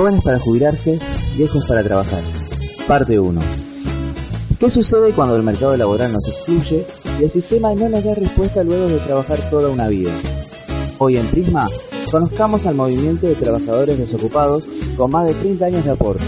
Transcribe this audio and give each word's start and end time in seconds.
Jóvenes 0.00 0.24
para 0.24 0.38
jubilarse, 0.38 0.98
viejos 1.36 1.66
para 1.68 1.82
trabajar. 1.82 2.22
Parte 2.88 3.20
1. 3.20 3.38
¿Qué 4.58 4.70
sucede 4.70 5.12
cuando 5.12 5.36
el 5.36 5.42
mercado 5.42 5.76
laboral 5.76 6.10
nos 6.10 6.26
excluye 6.26 6.86
y 7.18 7.24
el 7.24 7.28
sistema 7.28 7.74
no 7.74 7.86
nos 7.90 8.02
da 8.02 8.14
respuesta 8.14 8.64
luego 8.64 8.88
de 8.88 8.96
trabajar 9.00 9.38
toda 9.50 9.68
una 9.68 9.88
vida? 9.88 10.10
Hoy 10.96 11.18
en 11.18 11.26
Prisma, 11.26 11.68
conozcamos 12.10 12.64
al 12.64 12.76
movimiento 12.76 13.26
de 13.26 13.34
trabajadores 13.34 13.98
desocupados 13.98 14.64
con 14.96 15.10
más 15.10 15.26
de 15.26 15.34
30 15.34 15.66
años 15.66 15.84
de 15.84 15.90
aporte. 15.90 16.24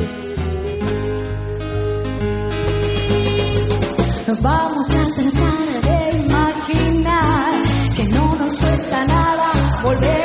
Vamos 4.43 4.91
a 4.91 5.04
tratar 5.14 6.11
de 6.12 6.18
imaginar 6.18 7.52
que 7.96 8.04
no 8.04 8.36
nos 8.36 8.54
cuesta 8.54 9.07
nada 9.07 9.50
volver 9.82 10.21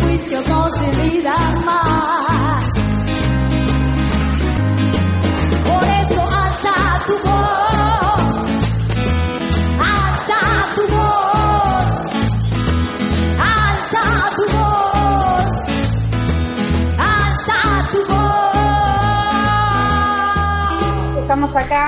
nos 0.00 0.72
dividan 0.80 1.64
más. 1.64 2.72
Por 5.68 5.84
eso 5.84 6.22
alza 6.22 6.74
tu 7.06 7.14
voz, 7.18 8.22
alza 9.94 10.40
tu 10.74 10.82
voz, 10.94 11.94
alza 13.58 14.04
tu 14.36 14.44
voz, 14.56 15.54
alza 16.98 17.58
tu 17.92 18.00
voz. 18.12 18.72
Estamos 21.22 21.52
acá 21.56 21.84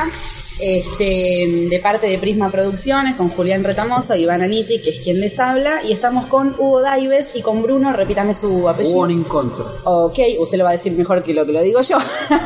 este, 0.65 1.69
de 1.69 1.79
parte 1.83 2.07
de 2.07 2.19
Prisma 2.19 2.51
Producciones 2.51 3.17
con 3.17 3.29
Julián 3.29 3.63
Retamoso 3.63 4.15
y 4.15 4.23
Iván 4.23 4.41
Aniti, 4.41 4.81
que 4.81 4.91
es 4.91 5.01
quien 5.01 5.21
les 5.21 5.39
habla, 5.39 5.83
y 5.85 5.93
estamos 5.93 6.27
con 6.27 6.55
Hugo 6.59 6.81
Daives 6.81 7.37
y 7.37 7.43
con 7.43 7.63
Bruno, 7.63 7.93
repítame 7.93 8.33
su 8.33 8.67
apellido. 8.69 8.97
Hubo 8.97 9.03
un 9.03 9.11
encuentro. 9.11 9.71
Ok, 9.85 10.19
usted 10.39 10.57
lo 10.57 10.65
va 10.65 10.71
a 10.71 10.73
decir 10.73 10.93
mejor 10.93 11.23
que 11.23 11.35
lo 11.35 11.45
que 11.45 11.53
lo 11.53 11.63
digo 11.63 11.81
yo. 11.83 11.99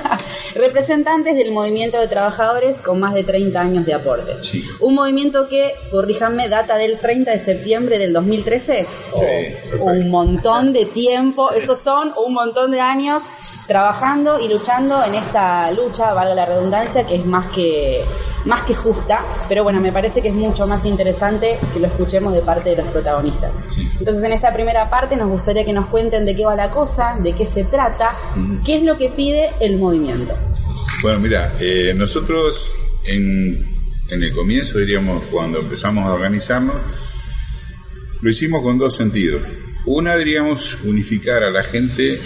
Representantes 0.57 1.37
del 1.37 1.53
movimiento 1.53 2.01
de 2.01 2.09
trabajadores 2.09 2.81
con 2.81 2.99
más 2.99 3.15
de 3.15 3.23
30 3.23 3.61
años 3.61 3.87
de 3.87 3.95
aporte. 3.95 4.33
Sí. 4.43 4.65
Un 4.81 4.95
movimiento 4.95 5.49
que, 5.49 5.73
corríjanme, 5.91 6.49
data 6.49 6.77
del 6.77 6.99
30 6.99 7.31
de 7.31 7.39
septiembre 7.39 7.99
del 7.99 8.13
2013. 8.13 8.87
Oh, 9.13 9.85
un 9.85 10.11
montón 10.11 10.73
de 10.73 10.87
tiempo, 10.87 11.53
esos 11.53 11.79
son 11.79 12.13
un 12.27 12.35
montón 12.35 12.73
de 12.73 12.81
años 12.81 13.23
trabajando 13.69 14.41
y 14.41 14.49
luchando 14.49 15.05
en 15.05 15.15
esta 15.15 15.71
lucha, 15.73 16.15
valga 16.15 16.35
la 16.35 16.47
redundancia, 16.47 17.07
que 17.07 17.17
es 17.17 17.27
más 17.27 17.47
que 17.49 18.03
más 18.45 18.63
que 18.63 18.75
justa, 18.75 19.25
pero 19.49 19.65
bueno, 19.65 19.81
me 19.81 19.93
parece 19.93 20.23
que 20.23 20.29
es 20.29 20.37
mucho 20.37 20.67
más 20.67 20.85
interesante 20.85 21.59
que 21.73 21.81
lo 21.81 21.87
escuchemos 21.87 22.33
de 22.33 22.41
parte 22.41 22.71
de 22.71 22.77
los 22.77 22.87
protagonistas. 22.89 23.61
Entonces, 23.99 24.23
en 24.23 24.33
esta 24.33 24.53
primera 24.53 24.89
parte 24.91 25.17
nos 25.17 25.29
gustaría 25.29 25.65
que 25.65 25.73
nos 25.73 25.87
cuenten 25.87 26.25
de 26.25 26.35
qué 26.35 26.45
va 26.45 26.55
la 26.55 26.71
cosa, 26.71 27.17
de 27.21 27.33
qué 27.33 27.45
se 27.45 27.65
trata, 27.65 28.15
qué 28.65 28.77
es 28.77 28.83
lo 28.83 28.97
que 28.97 29.11
pide 29.11 29.51
el 29.61 29.79
movimiento. 29.79 30.35
Bueno, 31.03 31.19
mira, 31.21 31.53
eh, 31.61 31.93
nosotros 31.95 32.75
en, 33.07 33.65
en 34.11 34.23
el 34.23 34.33
comienzo, 34.33 34.79
diríamos, 34.79 35.23
cuando 35.31 35.61
empezamos 35.61 36.07
a 36.07 36.13
organizarnos, 36.13 36.77
lo 38.21 38.31
hicimos 38.31 38.63
con 38.63 38.79
dos 38.79 38.97
sentidos. 38.97 39.43
Una, 39.91 40.17
diríamos, 40.17 40.81
unificar 40.85 41.43
a 41.43 41.51
la 41.51 41.63
gente 41.63 42.21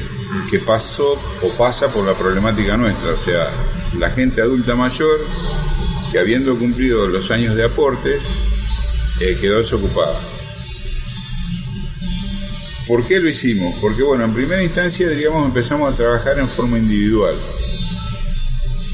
que 0.51 0.59
pasó 0.59 1.13
o 1.13 1.49
pasa 1.57 1.93
por 1.93 2.05
la 2.05 2.13
problemática 2.13 2.77
nuestra, 2.77 3.13
o 3.13 3.17
sea, 3.17 3.49
la 4.01 4.11
gente 4.11 4.43
adulta 4.43 4.75
mayor 4.75 5.21
que 6.11 6.19
habiendo 6.19 6.59
cumplido 6.59 7.07
los 7.07 7.31
años 7.31 7.55
de 7.55 7.63
aporte, 7.63 8.19
eh, 9.21 9.39
quedó 9.41 9.59
desocupada. 9.59 10.19
¿Por 12.89 13.07
qué 13.07 13.21
lo 13.21 13.29
hicimos? 13.29 13.77
Porque, 13.81 14.03
bueno, 14.03 14.25
en 14.25 14.35
primera 14.35 14.61
instancia, 14.61 15.09
diríamos, 15.09 15.47
empezamos 15.47 15.95
a 15.95 15.97
trabajar 15.97 16.41
en 16.41 16.49
forma 16.49 16.79
individual. 16.79 17.37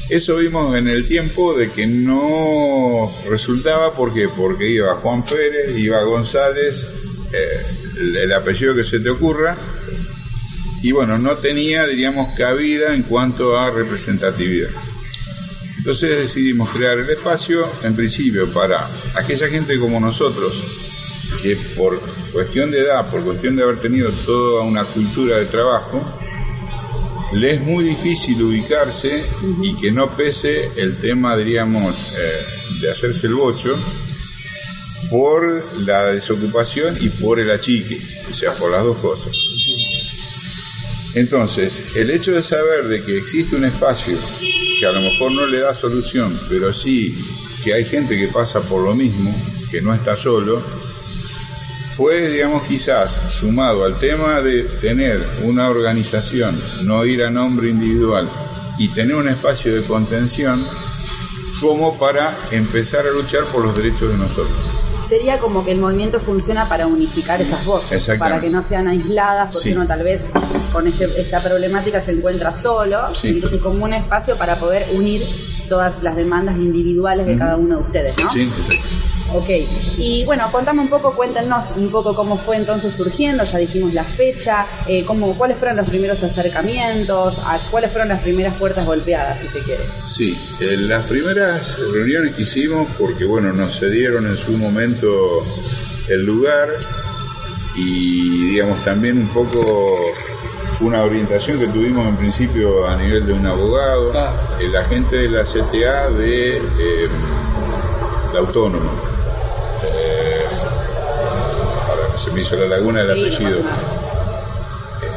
Eso 0.09 0.37
vimos 0.37 0.75
en 0.75 0.87
el 0.87 1.07
tiempo 1.07 1.55
de 1.55 1.71
que 1.71 1.87
no 1.87 3.11
resultaba, 3.27 3.95
¿por 3.95 4.13
qué? 4.13 4.29
Porque 4.29 4.69
iba 4.69 4.93
Juan 4.93 5.23
Pérez, 5.23 5.75
iba 5.75 6.03
González, 6.03 7.08
eh, 7.31 7.61
el, 7.97 8.15
el 8.15 8.33
apellido 8.33 8.75
que 8.75 8.83
se 8.83 8.99
te 8.99 9.09
ocurra, 9.09 9.55
y 10.81 10.91
bueno, 10.91 11.17
no 11.17 11.35
tenía, 11.35 11.85
diríamos, 11.85 12.37
cabida 12.37 12.95
en 12.95 13.03
cuanto 13.03 13.57
a 13.57 13.69
representatividad. 13.69 14.69
Entonces 15.77 16.17
decidimos 16.17 16.69
crear 16.69 16.97
el 16.97 17.09
espacio, 17.09 17.65
en 17.83 17.95
principio, 17.95 18.47
para 18.53 18.85
aquella 19.15 19.47
gente 19.47 19.79
como 19.79 19.99
nosotros, 19.99 20.63
que 21.41 21.55
por 21.75 21.99
cuestión 22.33 22.71
de 22.71 22.79
edad, 22.79 23.09
por 23.09 23.23
cuestión 23.23 23.55
de 23.55 23.63
haber 23.63 23.77
tenido 23.77 24.11
toda 24.11 24.63
una 24.63 24.85
cultura 24.85 25.37
de 25.37 25.45
trabajo, 25.45 26.01
le 27.33 27.55
es 27.55 27.61
muy 27.61 27.85
difícil 27.85 28.41
ubicarse 28.41 29.23
y 29.61 29.75
que 29.77 29.91
no 29.91 30.15
pese 30.17 30.69
el 30.77 30.97
tema, 30.97 31.37
diríamos, 31.37 32.07
eh, 32.17 32.45
de 32.81 32.89
hacerse 32.89 33.27
el 33.27 33.35
bocho 33.35 33.75
por 35.09 35.63
la 35.85 36.05
desocupación 36.05 36.97
y 36.99 37.09
por 37.09 37.39
el 37.39 37.49
achique, 37.51 37.99
o 38.29 38.33
sea, 38.33 38.53
por 38.53 38.71
las 38.71 38.83
dos 38.83 38.97
cosas. 38.97 39.35
Entonces, 41.15 41.95
el 41.95 42.11
hecho 42.11 42.33
de 42.33 42.41
saber 42.41 42.87
de 42.87 43.03
que 43.03 43.17
existe 43.17 43.55
un 43.55 43.65
espacio 43.65 44.15
que 44.79 44.85
a 44.85 44.91
lo 44.91 45.01
mejor 45.01 45.31
no 45.31 45.47
le 45.47 45.59
da 45.59 45.73
solución, 45.73 46.37
pero 46.47 46.71
sí 46.71 47.17
que 47.63 47.73
hay 47.73 47.83
gente 47.83 48.17
que 48.17 48.27
pasa 48.27 48.61
por 48.61 48.83
lo 48.83 48.93
mismo, 48.95 49.33
que 49.71 49.81
no 49.81 49.93
está 49.93 50.15
solo, 50.15 50.61
fue, 51.97 52.29
digamos, 52.29 52.65
quizás 52.67 53.21
sumado 53.29 53.83
al 53.83 53.99
tema 53.99 54.39
de 54.41 54.63
tener 54.63 55.21
una 55.43 55.69
organización, 55.69 56.57
no 56.83 57.03
ir 57.05 57.23
a 57.23 57.31
nombre 57.31 57.69
individual 57.69 58.29
y 58.77 58.87
tener 58.87 59.15
un 59.15 59.27
espacio 59.27 59.75
de 59.75 59.83
contención 59.83 60.63
como 61.61 61.97
para 61.97 62.37
empezar 62.51 63.05
a 63.07 63.11
luchar 63.11 63.43
por 63.45 63.63
los 63.63 63.75
derechos 63.75 64.11
de 64.11 64.17
nosotros. 64.17 64.55
Sería 65.07 65.39
como 65.39 65.63
que 65.65 65.71
el 65.71 65.79
movimiento 65.79 66.19
funciona 66.19 66.67
para 66.67 66.85
unificar 66.87 67.41
esas 67.41 67.63
voces, 67.65 68.11
para 68.19 68.39
que 68.39 68.49
no 68.49 68.61
sean 68.61 68.87
aisladas, 68.87 69.53
porque 69.53 69.69
Sí. 69.69 69.75
uno 69.75 69.87
tal 69.87 70.03
vez 70.03 70.31
con 70.71 70.85
esta 70.87 71.41
problemática 71.41 72.01
se 72.01 72.11
encuentra 72.11 72.51
solo, 72.51 73.13
Sí. 73.15 73.29
entonces 73.29 73.59
como 73.59 73.85
un 73.85 73.93
espacio 73.93 74.35
para 74.37 74.59
poder 74.59 74.87
unir 74.93 75.25
todas 75.67 76.03
las 76.03 76.15
demandas 76.15 76.57
individuales 76.57 77.25
de 77.25 77.37
cada 77.37 77.55
uno 77.55 77.77
de 77.77 77.83
ustedes, 77.83 78.17
¿no? 78.17 78.29
Sí, 78.29 78.51
exacto. 78.57 78.83
Ok, 79.31 79.47
y 79.99 80.25
bueno, 80.25 80.51
contame 80.51 80.81
un 80.81 80.89
poco, 80.89 81.13
cuéntenos 81.15 81.73
un 81.77 81.91
poco 81.91 82.15
cómo 82.15 82.35
fue 82.35 82.55
entonces 82.57 82.95
surgiendo, 82.95 83.43
ya 83.43 83.59
dijimos 83.59 83.93
la 83.93 84.03
fecha, 84.03 84.65
eh, 84.87 85.05
cómo, 85.05 85.37
cuáles 85.37 85.59
fueron 85.59 85.77
los 85.77 85.87
primeros 85.87 86.23
acercamientos, 86.23 87.39
a, 87.45 87.59
cuáles 87.69 87.91
fueron 87.91 88.09
las 88.09 88.21
primeras 88.21 88.57
puertas 88.57 88.85
golpeadas, 88.87 89.39
si 89.41 89.47
se 89.47 89.59
quiere. 89.59 89.83
Sí, 90.03 90.35
eh, 90.61 90.77
las 90.77 91.05
primeras 91.05 91.77
reuniones 91.93 92.33
que 92.33 92.41
hicimos, 92.41 92.87
porque 92.97 93.25
bueno, 93.25 93.53
nos 93.53 93.79
cedieron 93.79 94.25
en 94.25 94.35
su 94.35 94.53
momento 94.57 95.43
el 96.09 96.25
lugar 96.25 96.69
y 97.75 98.49
digamos 98.51 98.83
también 98.83 99.19
un 99.19 99.27
poco 99.27 99.95
una 100.81 101.03
orientación 101.03 101.59
que 101.59 101.67
tuvimos 101.67 102.07
en 102.07 102.15
principio 102.15 102.87
a 102.87 102.95
nivel 102.97 103.27
de 103.27 103.33
un 103.33 103.45
abogado, 103.45 104.11
Claro. 104.11 104.39
eh, 104.59 104.67
la 104.69 104.83
gente 104.85 105.17
de 105.17 105.29
la 105.29 105.43
CTA 105.43 106.09
de 106.11 106.59
la 108.33 108.39
Autónoma. 108.39 108.91
Eh, 109.83 110.41
ahora 111.89 112.17
se 112.17 112.31
me 112.31 112.41
hizo 112.41 112.55
la 112.57 112.67
laguna 112.67 113.03
del 113.03 113.15
Sí, 113.17 113.21
no 113.43 113.47
apellido. 113.47 113.63
nada. 113.63 113.77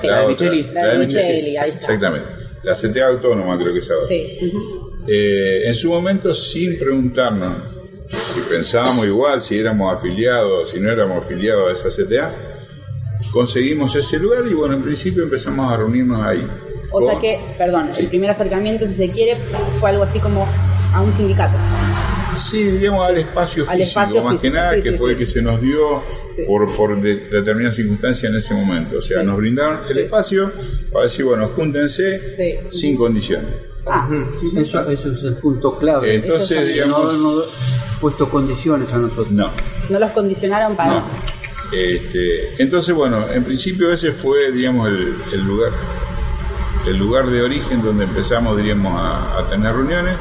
Eh, 0.03 0.07
La 0.07 0.19
de 0.21 0.27
otra, 0.27 0.51
Micheli. 0.51 0.73
La 0.73 0.89
de 0.93 0.99
Micheli, 0.99 1.57
ahí 1.57 1.71
está. 1.71 1.79
Exactamente. 1.93 2.29
La 2.63 2.75
CTA 2.75 3.07
Autónoma 3.09 3.59
creo 3.59 3.73
que 3.73 3.79
es 3.81 3.91
ahora. 3.91 4.07
Sí. 4.07 4.39
Eh, 5.09 5.63
en 5.67 5.75
su 5.75 5.91
momento, 5.91 6.33
sin 6.33 6.79
preguntarnos 6.79 7.53
si 8.09 8.41
pensábamos 8.41 9.07
igual, 9.07 9.41
si 9.41 9.59
éramos 9.59 9.93
afiliados, 9.93 10.71
si 10.71 10.81
no 10.81 10.91
éramos 10.91 11.25
afiliados 11.25 11.69
a 11.69 11.73
esa 11.73 11.89
CTA, 11.89 12.31
conseguimos 13.33 13.97
ese 13.97 14.19
lugar 14.19 14.43
y 14.51 14.55
bueno, 14.55 14.75
en 14.75 14.83
principio 14.83 15.23
empezamos 15.25 15.73
a 15.73 15.77
reunirnos 15.79 16.25
ahí. 16.25 16.47
O 16.93 17.03
sea 17.09 17.19
que, 17.19 17.41
perdón, 17.57 17.91
Sí. 17.91 18.03
el 18.03 18.09
primer 18.09 18.29
acercamiento, 18.31 18.87
si 18.87 18.93
se 18.95 19.11
quiere, 19.11 19.39
fue 19.81 19.89
algo 19.91 20.03
así 20.03 20.19
como 20.21 20.47
a 20.95 21.01
un 21.01 21.11
sindicato. 21.13 21.57
Sí, 22.37 22.63
diríamos 22.63 23.07
al 23.09 23.19
espacio 23.19 23.65
Al 23.69 23.79
físico, 23.79 23.89
espacio 24.01 24.23
más 24.23 24.33
físico, 24.33 24.43
que 24.55 24.59
nada, 24.59 24.75
sí, 24.75 24.83
que 24.83 24.91
sí, 24.93 24.99
fue 24.99 25.07
sí. 25.09 25.13
el 25.13 25.19
que 25.19 25.27
se 25.27 25.43
nos 25.43 25.61
dio 25.61 26.03
por, 26.47 26.75
por 26.75 27.01
de- 27.01 27.17
determinadas 27.29 27.77
circunstancias 27.77 28.31
en 28.33 28.39
ese 28.39 28.55
momento. 28.55 28.99
O 28.99 29.03
sea, 29.03 29.21
Sí. 29.21 29.27
nos 29.27 29.37
brindaron 29.37 29.81
el 29.89 29.99
espacio 29.99 30.51
para 30.93 31.05
decir, 31.05 31.25
bueno, 31.27 31.49
júntense 31.55 32.21
Sí. 32.31 32.55
sin 32.77 32.97
condiciones. 32.97 33.51
Ah. 33.87 34.09
Eso, 34.57 34.89
eso 34.91 35.11
es 35.13 35.23
el 35.25 35.37
punto 35.39 35.77
clave. 35.77 36.15
Entonces, 36.15 36.59
Eso 36.59 36.61
no 36.69 36.73
digamos, 36.73 37.05
habernos 37.09 37.45
puesto 38.01 38.29
condiciones 38.31 38.93
a 38.95 38.99
nosotros. 38.99 39.31
no. 39.33 39.51
no 39.91 39.99
los 39.99 40.11
condicionaron 40.13 40.77
para... 40.77 40.91
No. 41.01 41.11
Este, 41.73 42.63
entonces, 42.63 42.95
bueno, 42.95 43.27
en 43.33 43.45
principio 43.45 43.91
ese 43.93 44.13
fue, 44.13 44.53
digamos, 44.53 44.89
el, 44.89 45.15
el 45.33 45.41
lugar, 45.41 45.71
el 46.87 46.97
lugar 46.99 47.27
de 47.31 47.43
origen 47.43 47.83
donde 47.83 48.05
empezamos, 48.05 48.57
diríamos, 48.57 48.93
a, 48.95 49.39
a 49.39 49.49
tener 49.51 49.75
reuniones, 49.75 50.15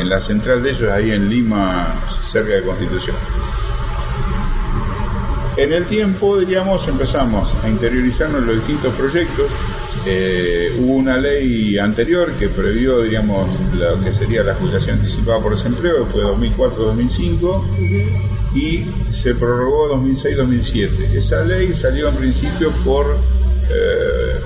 en 0.00 0.08
la 0.08 0.18
central 0.18 0.62
de 0.62 0.70
ellos, 0.70 0.90
ahí 0.90 1.10
en 1.10 1.28
Lima, 1.28 1.94
cerca 2.08 2.54
de 2.54 2.62
Constitución. 2.62 3.16
en 5.56 5.72
el 5.74 5.84
tiempo, 5.84 6.38
diríamos, 6.38 6.88
empezamos 6.88 7.54
a 7.62 7.68
interiorizarnos 7.68 8.42
los 8.44 8.56
distintos 8.56 8.94
proyectos. 8.94 9.50
Eh, 10.06 10.74
hubo 10.78 10.94
una 10.94 11.18
ley 11.18 11.76
anterior 11.76 12.32
que 12.32 12.48
previó, 12.48 13.02
diríamos, 13.02 13.46
lo 13.74 14.00
que 14.02 14.10
sería 14.10 14.42
la 14.42 14.54
jubilación 14.54 14.96
anticipada 14.96 15.38
por 15.40 15.52
desempleo, 15.52 16.06
que 16.06 16.12
fue 16.12 16.22
2004-2005, 16.22 17.62
y 18.54 18.86
se 19.10 19.34
prorrogó 19.34 19.94
2006-2007. 19.96 20.88
Esa 21.14 21.44
ley 21.44 21.74
salió 21.74 22.08
en 22.08 22.14
principio 22.14 22.70
por 22.82 23.06
eh, 23.70 24.40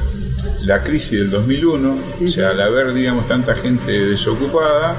la 0.62 0.82
crisis 0.82 1.20
del 1.20 1.30
2001, 1.30 1.96
o 2.24 2.28
sea, 2.28 2.50
al 2.50 2.60
haber, 2.60 2.92
digamos, 2.94 3.26
tanta 3.26 3.54
gente 3.54 3.92
desocupada, 3.92 4.96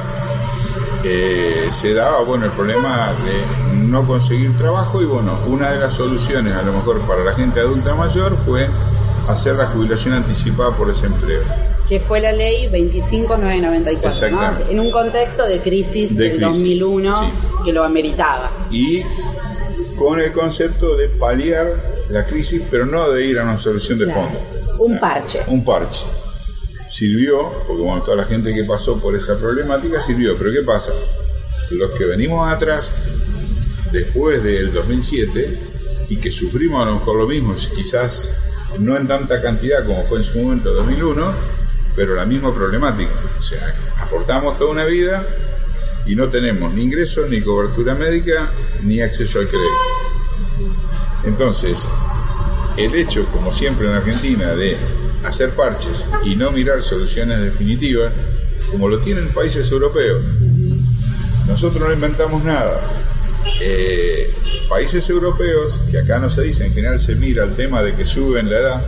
eh, 1.04 1.68
se 1.70 1.94
daba, 1.94 2.22
bueno, 2.24 2.46
el 2.46 2.52
problema 2.52 3.14
de 3.14 3.88
no 3.88 4.06
conseguir 4.06 4.58
trabajo 4.58 5.02
y, 5.02 5.06
bueno, 5.06 5.38
una 5.48 5.72
de 5.72 5.80
las 5.80 5.94
soluciones, 5.94 6.54
a 6.54 6.64
lo 6.64 6.74
mejor 6.74 7.00
para 7.02 7.24
la 7.24 7.34
gente 7.34 7.60
adulta 7.60 7.94
mayor, 7.96 8.36
fue 8.46 8.68
hacer 9.28 9.56
la 9.56 9.68
jubilación 9.68 10.16
anticipada 10.16 10.72
por 10.72 10.88
desempleo. 10.88 11.42
Que 11.88 12.00
fue 12.00 12.20
la 12.20 12.32
ley 12.32 12.68
25994, 12.68 14.32
¿no? 14.32 14.70
En 14.70 14.80
un 14.80 14.92
contexto 14.92 15.46
de 15.46 15.62
crisis 15.62 16.16
De 16.16 16.30
del 16.30 16.38
crisis, 16.38 16.80
2001 16.80 17.16
sí. 17.16 17.26
que 17.66 17.74
lo 17.74 17.84
ameritaba. 17.84 18.52
Y 18.72 19.04
con 19.98 20.20
el 20.20 20.32
concepto 20.32 20.96
de 20.96 21.08
paliar 21.10 21.95
la 22.10 22.26
crisis, 22.26 22.62
pero 22.70 22.86
no 22.86 23.10
de 23.12 23.26
ir 23.26 23.40
a 23.40 23.44
una 23.44 23.58
solución 23.60 24.00
de 24.00 24.06
Claro. 24.06 24.22
fondo. 24.22 24.84
Un 24.84 25.00
parche. 25.00 25.42
Un 25.48 25.64
parche. 25.66 26.04
Sirvió, 26.88 27.52
porque 27.68 27.82
bueno, 27.82 28.04
toda 28.04 28.18
la 28.18 28.26
gente 28.26 28.54
que 28.54 28.64
pasó 28.64 29.00
por 29.00 29.16
esa 29.16 29.38
problemática 29.38 30.00
sirvió, 30.00 30.38
pero 30.38 30.52
¿qué 30.52 30.62
pasa? 30.62 30.92
Los 31.72 31.92
que 31.92 32.06
venimos 32.06 32.48
atrás, 32.52 32.94
después 33.92 34.44
del 34.44 34.72
2007, 34.72 35.60
y 36.10 36.18
que 36.18 36.30
sufrimos 36.30 36.84
a 36.84 36.90
lo 36.92 37.00
mejor 37.00 37.16
lo 37.16 37.28
mismo, 37.28 37.56
quizás 37.76 38.34
no 38.80 38.96
en 38.98 39.08
tanta 39.08 39.42
cantidad 39.42 39.84
como 39.86 40.04
fue 40.04 40.20
en 40.20 40.24
su 40.24 40.40
momento 40.40 40.72
2001, 40.74 41.34
pero 41.96 42.14
la 42.14 42.26
misma 42.26 42.54
problemática. 42.54 43.10
O 43.38 43.42
sea, 43.42 43.74
aportamos 44.02 44.58
toda 44.60 44.70
una 44.72 44.86
vida 44.86 45.26
y 46.06 46.16
no 46.16 46.28
tenemos 46.30 46.72
ni 46.74 46.84
ingresos, 46.84 47.28
ni 47.32 47.42
cobertura 47.42 47.96
médica, 47.96 48.48
ni 48.84 49.02
acceso 49.02 49.40
al 49.40 49.48
crédito. 49.48 49.72
Entonces, 51.26 51.88
el 52.78 52.94
hecho, 52.96 53.26
como 53.32 53.52
siempre 53.52 53.88
en 53.88 53.94
Argentina, 53.94 54.54
de 54.56 54.78
hacer 55.24 55.52
parches 55.52 56.06
y 56.24 56.36
no 56.36 56.52
mirar 56.52 56.82
soluciones 56.84 57.40
definitivas, 57.42 58.14
como 58.72 58.88
lo 58.88 59.00
tienen 59.00 59.28
países 59.30 59.72
europeos, 59.72 60.24
nosotros 61.48 61.88
no 61.88 61.94
inventamos 61.94 62.44
nada. 62.44 62.80
Eh, 63.62 64.34
países 64.70 65.08
europeos, 65.10 65.80
que 65.92 66.00
acá 66.00 66.20
no 66.20 66.30
se 66.30 66.42
dice, 66.44 66.66
en 66.66 66.74
general 66.74 67.00
se 67.00 67.16
mira 67.16 67.44
el 67.44 67.56
tema 67.56 67.82
de 67.82 67.94
que 67.96 68.04
suben 68.04 68.50
la 68.50 68.58
edad, 68.58 68.82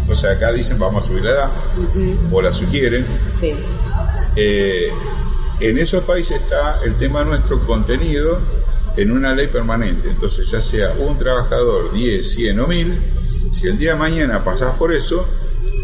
entonces 0.00 0.30
acá 0.30 0.52
dicen 0.52 0.78
vamos 0.78 1.04
a 1.04 1.06
subir 1.06 1.22
la 1.24 1.30
edad, 1.30 1.50
o 2.30 2.42
la 2.42 2.52
sugieren, 2.52 3.06
Sí. 3.40 3.54
eh, 4.36 4.90
en 5.60 5.78
esos 5.78 6.04
países 6.04 6.40
está 6.42 6.80
el 6.84 6.96
tema 6.96 7.24
nuestro 7.24 7.64
contenido 7.66 8.38
en 8.96 9.10
una 9.12 9.34
ley 9.34 9.48
permanente. 9.48 10.08
Entonces, 10.08 10.50
ya 10.50 10.60
sea 10.60 10.92
un 11.00 11.18
trabajador, 11.18 11.92
10, 11.92 12.34
100 12.34 12.60
o 12.60 12.66
1000, 12.66 12.98
si 13.50 13.68
el 13.68 13.78
día 13.78 13.92
de 13.92 13.98
mañana 13.98 14.44
pasás 14.44 14.76
por 14.76 14.92
eso, 14.92 15.26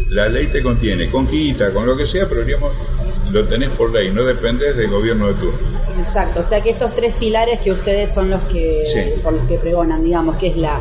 la 0.09 0.27
ley 0.27 0.47
te 0.47 0.61
contiene, 0.61 1.09
con 1.09 1.27
quita, 1.27 1.71
con 1.71 1.85
lo 1.85 1.95
que 1.95 2.05
sea, 2.05 2.27
pero 2.27 2.43
digamos, 2.43 2.71
lo 3.31 3.45
tenés 3.45 3.69
por 3.69 3.91
ley, 3.91 4.11
no 4.11 4.23
dependés 4.23 4.75
del 4.75 4.89
gobierno 4.89 5.27
de 5.27 5.33
turno. 5.35 5.57
Exacto, 5.99 6.39
o 6.39 6.43
sea 6.43 6.61
que 6.61 6.71
estos 6.71 6.95
tres 6.95 7.15
pilares 7.15 7.59
que 7.61 7.71
ustedes 7.71 8.11
son 8.11 8.29
los 8.29 8.41
que 8.43 8.83
Sí. 8.85 9.21
por 9.23 9.33
los 9.33 9.45
que 9.47 9.57
pregonan, 9.57 10.03
digamos, 10.03 10.35
que 10.37 10.47
es 10.47 10.57
la 10.57 10.79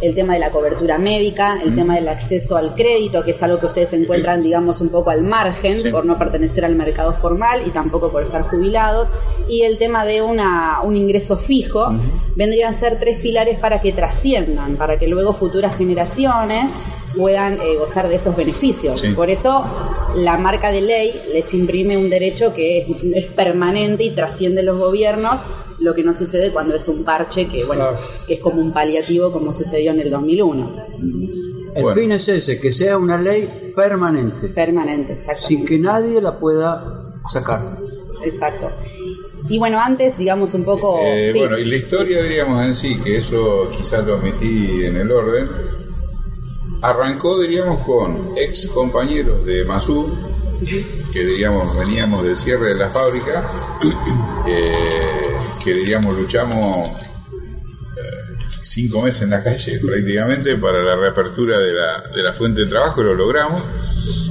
el 0.00 0.14
tema 0.14 0.34
de 0.34 0.40
la 0.40 0.50
cobertura 0.50 0.98
médica, 0.98 1.58
el 1.62 1.74
tema 1.74 1.94
del 1.96 2.08
acceso 2.08 2.56
al 2.56 2.74
crédito, 2.74 3.22
que 3.22 3.32
es 3.32 3.42
algo 3.42 3.58
que 3.58 3.66
ustedes 3.66 3.92
encuentran, 3.92 4.42
digamos, 4.42 4.80
un 4.80 4.90
poco 4.90 5.10
al 5.10 5.22
margen 5.22 5.76
Sí. 5.78 5.90
por 5.90 6.04
no 6.04 6.18
pertenecer 6.18 6.64
al 6.64 6.74
mercado 6.76 7.12
formal 7.12 7.66
y 7.66 7.70
tampoco 7.70 8.10
por 8.10 8.22
estar 8.22 8.42
jubilados, 8.42 9.10
y 9.48 9.62
el 9.62 9.78
tema 9.78 10.04
de 10.04 10.22
una, 10.22 10.80
un 10.82 10.96
ingreso 10.96 11.36
fijo, 11.36 11.92
vendrían 12.36 12.70
a 12.70 12.72
ser 12.74 12.98
tres 12.98 13.20
pilares 13.20 13.58
para 13.58 13.80
que 13.80 13.92
trasciendan, 13.92 14.76
para 14.76 14.98
que 14.98 15.06
luego 15.06 15.32
futuras 15.32 15.76
generaciones 15.76 16.72
puedan 17.16 17.54
eh, 17.60 17.76
gozar 17.78 18.08
de 18.08 18.16
esos 18.16 18.36
beneficios. 18.36 19.00
Sí. 19.00 19.10
Por 19.14 19.30
eso 19.30 19.64
la 20.16 20.36
marca 20.38 20.70
de 20.70 20.80
ley 20.80 21.12
les 21.32 21.52
imprime 21.54 21.96
un 21.96 22.10
derecho 22.10 22.52
que 22.54 22.78
es, 22.82 22.86
es 23.14 23.26
permanente 23.32 24.04
y 24.04 24.14
trasciende 24.14 24.62
los 24.62 24.78
gobiernos, 24.78 25.40
lo 25.80 25.94
que 25.94 26.02
no 26.04 26.14
sucede 26.14 26.50
cuando 26.50 26.74
es 26.74 26.86
un 26.88 27.04
parche 27.04 27.46
que, 27.48 27.64
bueno, 27.64 27.88
Claro. 27.90 28.06
que 28.26 28.34
es 28.34 28.40
como 28.40 28.60
un 28.60 28.72
paliativo 28.72 29.32
como 29.32 29.52
sucedió 29.52 29.92
en 29.92 30.00
el 30.00 30.10
2001. 30.10 30.76
El 31.74 31.82
Bueno. 31.82 31.94
fin 32.00 32.12
es 32.12 32.28
ese, 32.28 32.60
que 32.60 32.72
sea 32.72 32.98
una 32.98 33.16
ley 33.18 33.48
permanente, 33.74 34.48
Permanente, 34.48 35.14
exacto. 35.14 35.42
sin 35.42 35.64
que 35.64 35.78
nadie 35.78 36.20
la 36.20 36.38
pueda 36.38 37.14
sacar. 37.30 37.62
Exacto. 38.24 38.70
Y 39.48 39.58
bueno, 39.58 39.80
antes, 39.80 40.18
digamos 40.18 40.54
un 40.54 40.64
poco... 40.64 41.00
Eh, 41.02 41.30
sí, 41.32 41.38
Bueno, 41.40 41.58
y 41.58 41.64
la 41.64 41.76
historia, 41.76 42.22
diríamos 42.22 42.62
en 42.62 42.74
sí, 42.74 42.96
que 43.02 43.16
eso 43.16 43.68
quizás 43.76 44.06
lo 44.06 44.16
omití 44.16 44.84
en 44.84 44.96
el 44.96 45.10
orden, 45.10 45.48
arrancó, 46.82 47.40
diríamos, 47.40 47.86
con 47.86 48.34
ex 48.36 48.66
compañeros 48.68 49.44
de 49.46 49.64
Masú, 49.64 50.12
que 51.12 51.24
diríamos 51.24 51.76
veníamos 51.76 52.24
del 52.24 52.36
cierre 52.36 52.70
de 52.70 52.74
la 52.74 52.90
fábrica, 52.90 53.48
eh, 54.46 55.36
que 55.62 55.72
diríamos 55.74 56.16
luchamos 56.16 56.88
eh, 56.88 58.36
cinco 58.60 59.02
meses 59.02 59.22
en 59.22 59.30
la 59.30 59.42
calle 59.42 59.80
prácticamente 59.84 60.56
para 60.56 60.82
la 60.82 60.96
reapertura 60.96 61.58
de 61.58 61.72
la, 61.72 62.00
de 62.00 62.22
la 62.22 62.32
fuente 62.32 62.62
de 62.62 62.66
trabajo 62.68 63.02
lo 63.02 63.14
logramos. 63.14 63.62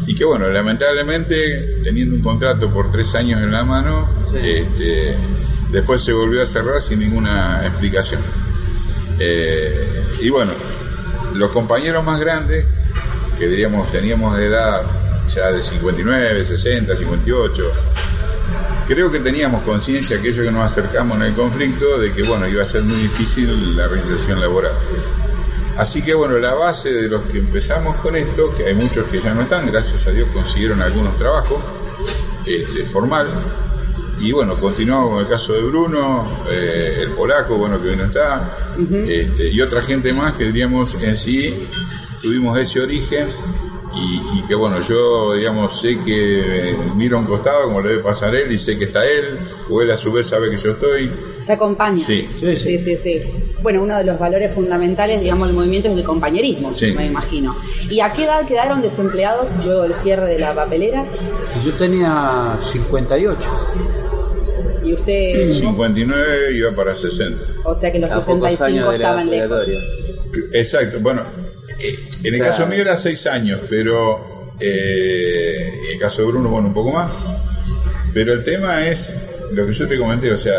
Y 0.07 0.15
que 0.15 0.25
bueno, 0.25 0.49
lamentablemente, 0.49 1.81
teniendo 1.83 2.15
un 2.15 2.21
contrato 2.21 2.73
por 2.73 2.91
tres 2.91 3.15
años 3.15 3.41
en 3.41 3.51
la 3.51 3.63
mano, 3.63 4.09
este, 4.35 5.15
después 5.71 6.01
se 6.01 6.11
volvió 6.11 6.41
a 6.41 6.45
cerrar 6.45 6.81
sin 6.81 6.99
ninguna 6.99 7.65
explicación. 7.65 8.21
Eh, 9.19 10.03
y 10.21 10.29
bueno, 10.29 10.51
los 11.33 11.51
compañeros 11.51 12.03
más 12.03 12.19
grandes, 12.19 12.65
que 13.37 13.47
diríamos 13.47 13.91
teníamos 13.91 14.37
de 14.37 14.47
edad 14.47 14.83
ya 15.27 15.51
de 15.51 15.61
59, 15.61 16.43
60, 16.43 16.95
58, 16.95 17.71
creo 18.87 19.11
que 19.11 19.19
teníamos 19.19 19.63
conciencia, 19.63 20.17
aquellos 20.17 20.45
que 20.45 20.51
nos 20.51 20.63
acercamos 20.63 21.17
en 21.17 21.23
el 21.23 21.33
conflicto, 21.33 21.97
de 21.97 22.13
que 22.13 22.23
bueno, 22.23 22.47
iba 22.47 22.63
a 22.63 22.65
ser 22.65 22.83
muy 22.83 22.97
difícil 22.97 23.77
la 23.77 23.87
reinserción 23.87 24.41
laboral. 24.41 24.73
Así 25.77 26.01
que 26.01 26.13
bueno, 26.13 26.37
la 26.39 26.53
base 26.53 26.91
de 26.91 27.07
los 27.07 27.21
que 27.23 27.39
empezamos 27.39 27.95
con 27.97 28.15
esto, 28.15 28.53
que 28.55 28.65
hay 28.65 28.73
muchos 28.73 29.07
que 29.07 29.21
ya 29.21 29.33
no 29.33 29.43
están, 29.43 29.65
gracias 29.71 30.05
a 30.07 30.11
Dios 30.11 30.27
consiguieron 30.33 30.81
algunos 30.81 31.15
trabajos 31.17 31.61
este, 32.45 32.85
formal. 32.85 33.29
Y 34.21 34.31
bueno, 34.31 34.59
continuamos 34.59 35.09
con 35.11 35.19
el 35.21 35.27
caso 35.27 35.53
de 35.53 35.61
Bruno, 35.61 36.43
eh, 36.49 36.99
el 37.01 37.11
polaco, 37.13 37.57
bueno, 37.57 37.81
que 37.81 37.89
hoy 37.89 37.95
no 37.95 38.05
está, 38.05 38.55
este, 39.07 39.49
y 39.49 39.59
otra 39.61 39.81
gente 39.81 40.13
más 40.13 40.35
que 40.35 40.45
diríamos 40.45 40.95
en 41.01 41.15
sí 41.15 41.67
tuvimos 42.21 42.55
ese 42.59 42.81
origen 42.81 43.27
y, 43.95 44.37
y 44.39 44.43
que 44.47 44.53
bueno, 44.55 44.77
yo 44.87 45.33
digamos 45.33 45.73
sé 45.81 45.97
que 46.05 46.69
eh, 46.71 46.77
miro 46.95 47.17
a 47.17 47.19
un 47.19 47.25
costado 47.25 47.63
como 47.65 47.81
le 47.81 47.89
debe 47.89 48.03
pasar 48.03 48.33
él 48.35 48.51
y 48.51 48.57
sé 48.59 48.77
que 48.77 48.85
está 48.85 49.03
él, 49.05 49.39
o 49.69 49.81
él 49.81 49.89
a 49.91 49.97
su 49.97 50.11
vez 50.13 50.27
sabe 50.27 50.49
que 50.51 50.55
yo 50.57 50.71
estoy. 50.71 51.11
Se 51.41 51.53
acompaña. 51.53 51.97
Sí. 51.97 52.27
Sí, 52.39 52.55
sí, 52.57 52.77
sí, 52.77 52.95
sí. 52.95 53.21
Bueno, 53.63 53.81
uno 53.81 53.97
de 53.97 54.03
los 54.05 54.17
valores 54.19 54.53
fundamentales, 54.53 55.21
digamos, 55.21 55.47
del 55.47 55.57
movimiento 55.57 55.89
es 55.89 55.97
el 55.97 56.03
compañerismo, 56.03 56.73
Sí. 56.75 56.91
me 56.93 57.07
imagino. 57.07 57.55
¿Y 57.89 57.99
a 58.01 58.13
qué 58.13 58.23
edad 58.25 58.47
quedaron 58.47 58.81
desempleados 58.81 59.49
luego 59.65 59.81
del 59.83 59.95
cierre 59.95 60.27
de 60.27 60.39
la 60.39 60.53
papelera? 60.53 61.03
Yo 61.63 61.71
tenía 61.73 62.57
58. 62.61 63.49
Y 64.91 64.93
usted, 64.95 65.51
59 65.51 66.51
iba 66.55 66.75
para 66.75 66.93
60. 66.95 67.39
o 67.63 67.73
sea 67.75 67.91
que 67.91 67.99
los 67.99 68.11
A 68.11 68.15
pocos 68.19 68.25
65 68.51 68.63
años 68.65 68.91
de 68.91 68.97
la 68.99 69.05
estaban 69.05 69.29
lejos. 69.29 69.67
Exacto, 70.53 70.97
bueno, 71.01 71.21
eh, 71.79 71.95
en 72.23 72.33
el 72.33 72.41
O 72.41 72.43
sea- 72.43 72.47
caso 72.47 72.67
mío 72.67 72.81
era 72.81 72.97
6 72.97 73.25
años, 73.27 73.59
pero 73.69 74.53
eh, 74.59 75.71
en 75.87 75.93
el 75.93 75.99
caso 75.99 76.21
de 76.23 76.27
Bruno, 76.27 76.49
bueno, 76.49 76.67
un 76.67 76.73
poco 76.73 76.91
más. 76.91 77.11
Pero 78.13 78.33
el 78.33 78.43
tema 78.43 78.85
es 78.87 79.13
lo 79.53 79.65
que 79.65 79.73
yo 79.73 79.87
te 79.87 79.97
comenté, 79.97 80.31
o 80.31 80.37
sea, 80.37 80.53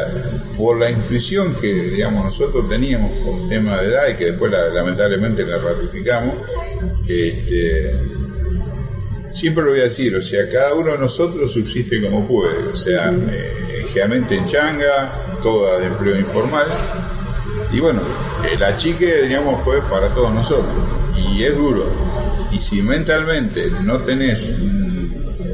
por 0.57 0.79
la 0.79 0.91
intuición 0.91 1.55
que, 1.61 1.67
digamos, 1.73 2.25
nosotros 2.25 2.69
teníamos 2.69 3.13
con 3.25 3.49
tema 3.49 3.81
de 3.81 3.89
edad 3.89 4.09
y 4.09 4.15
que 4.17 4.27
después 4.27 4.51
la- 4.53 4.69
lamentablemente 4.71 5.45
la 5.45 5.59
ratificamos, 5.59 6.35
este, 7.07 7.95
siempre 9.33 9.65
lo 9.65 9.71
voy 9.71 9.81
a 9.81 9.85
decir, 9.85 10.15
o 10.15 10.23
sea, 10.23 10.49
cada 10.49 10.75
uno 10.75 10.93
de 10.93 10.99
nosotros 10.99 11.53
subsiste 11.53 12.01
como 12.03 12.27
puede, 12.29 12.69
o 12.69 12.77
sea, 12.77 13.11
eh, 13.13 13.85
generalmente 13.89 14.37
en 14.37 14.45
changa, 14.45 15.11
toda 15.43 15.79
de 15.81 15.87
empleo 15.87 16.19
informal, 16.19 16.67
y 17.73 17.81
bueno, 17.81 18.01
eh, 18.45 18.57
la 18.59 18.77
chique, 18.77 19.23
digamos, 19.23 19.63
fue 19.65 19.81
para 19.83 20.09
todos 20.09 20.33
nosotros. 20.33 20.73
Y 21.17 21.43
es 21.45 21.57
duro. 21.57 21.87
Y 22.51 22.59
si 22.59 22.83
mentalmente 22.83 23.71
no 23.85 24.03
tenés 24.03 24.51
un, 24.61 24.83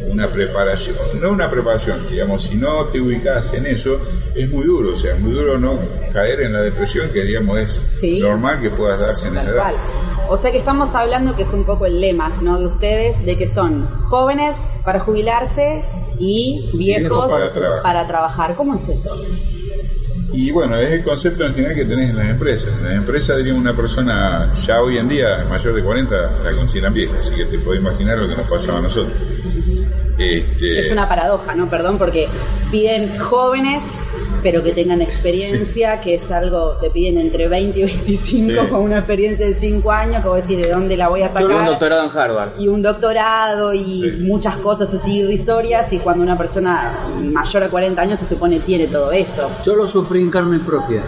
un 0.07 0.11
una 0.19 0.33
preparación, 0.33 0.97
no 1.21 1.31
una 1.31 1.49
preparación, 1.49 2.05
digamos, 2.11 2.43
si 2.43 2.57
no 2.57 2.87
te 2.87 3.01
ubicas 3.01 3.55
en 3.55 3.67
eso, 3.67 4.01
es 4.35 4.51
muy 4.51 4.65
duro, 4.65 4.91
o 4.93 4.97
sea, 4.97 5.15
es 5.15 5.21
muy 5.21 5.33
duro 5.33 5.59
no 5.59 5.79
caer 6.13 6.41
en 6.41 6.55
la 6.55 6.61
depresión 6.63 7.09
que, 7.11 7.23
digamos, 7.23 7.61
es 7.61 7.83
Sí. 7.91 8.19
normal 8.19 8.61
que 8.61 8.71
puedas 8.71 8.99
darse 8.99 9.29
en 9.29 9.37
esa 9.37 9.51
edad. 9.51 9.73
O 10.29 10.37
sea 10.37 10.53
que 10.53 10.59
estamos 10.59 10.95
hablando 10.95 11.35
que 11.35 11.43
es 11.43 11.53
un 11.55 11.65
poco 11.65 11.87
el 11.87 12.01
lema 12.01 12.31
¿no? 12.43 12.59
de 12.59 12.67
ustedes, 12.67 13.25
de 13.25 13.37
que 13.37 13.47
son 13.47 13.89
jóvenes 14.05 14.71
para 14.85 15.01
jubilarse 15.01 15.85
y 16.19 16.71
viejos 16.75 17.31
para 17.31 17.51
trabajar. 17.51 17.83
para 17.83 18.07
trabajar. 18.07 18.55
¿Cómo 18.55 18.75
es 18.75 18.89
eso? 18.89 19.17
Y 20.33 20.53
bueno, 20.53 20.77
es 20.77 20.91
el 20.91 21.03
concepto 21.03 21.47
en 21.47 21.55
general 21.55 21.75
que 21.75 21.85
tenés 21.85 22.11
en 22.11 22.17
las 22.17 22.29
empresas. 22.29 22.73
En 22.79 22.85
las 22.85 22.95
empresas, 22.95 23.39
diría 23.39 23.55
una 23.55 23.75
persona 23.75 24.53
ya 24.55 24.83
hoy 24.83 24.99
en 24.99 25.09
día, 25.09 25.47
mayor 25.49 25.75
de 25.75 25.83
40, 25.83 26.43
la 26.45 26.53
consideran 26.53 26.93
vieja, 26.93 27.19
así 27.19 27.35
que 27.35 27.47
te 27.47 27.59
puedes 27.59 27.81
imaginar 27.81 28.19
lo 28.19 28.29
que 28.29 28.37
nos 28.37 28.47
pasaba 28.47 28.79
a 28.79 28.83
nosotros. 28.83 29.17
Este, 30.19 30.81
Es 30.81 30.93
una 30.93 31.09
paradoja, 31.09 31.55
¿no? 31.55 31.71
Perdón, 31.71 31.97
porque 31.97 32.29
piden 32.71 33.19
jóvenes, 33.19 33.95
pero 34.43 34.63
que 34.63 34.73
tengan 34.73 35.01
experiencia, 35.03 36.01
que 36.01 36.15
es 36.15 36.31
algo, 36.31 36.73
te 36.81 36.91
piden 36.91 37.19
entre 37.19 37.49
20 37.49 37.79
y 37.79 37.83
25 37.85 38.63
Sí. 38.63 38.69
con 38.71 38.81
una 38.83 38.99
experiencia 38.99 39.47
de 39.47 39.55
5 39.55 39.91
años, 39.91 40.23
que 40.23 40.29
vos 40.29 40.37
decís 40.47 40.59
de 40.65 40.71
dónde 40.73 40.97
la 40.97 41.09
voy 41.09 41.23
a 41.23 41.29
Tuve 41.29 41.45
un 41.47 41.51
sacar. 41.53 41.67
doctorado 41.69 42.05
en 42.11 42.17
Harvard. 42.19 42.61
Y 42.61 42.69
un 42.69 42.83
doctorado 42.83 43.73
y 43.75 43.85
Sí. 43.85 44.11
muchas 44.25 44.57
cosas 44.57 44.93
así 44.95 45.19
irrisorias, 45.21 45.93
y 45.93 45.99
cuando 45.99 46.23
una 46.23 46.37
persona 46.39 46.93
mayor 47.33 47.63
a 47.65 47.69
40 47.69 48.03
años 48.03 48.21
se 48.21 48.27
supone 48.35 48.61
tiene 48.61 48.87
todo 48.87 49.13
eso. 49.13 49.51
Yo 49.65 49.75
lo 49.77 49.87
sufrí 49.89 50.21
en 50.23 50.31
carne 50.31 50.61
propia. 50.61 51.03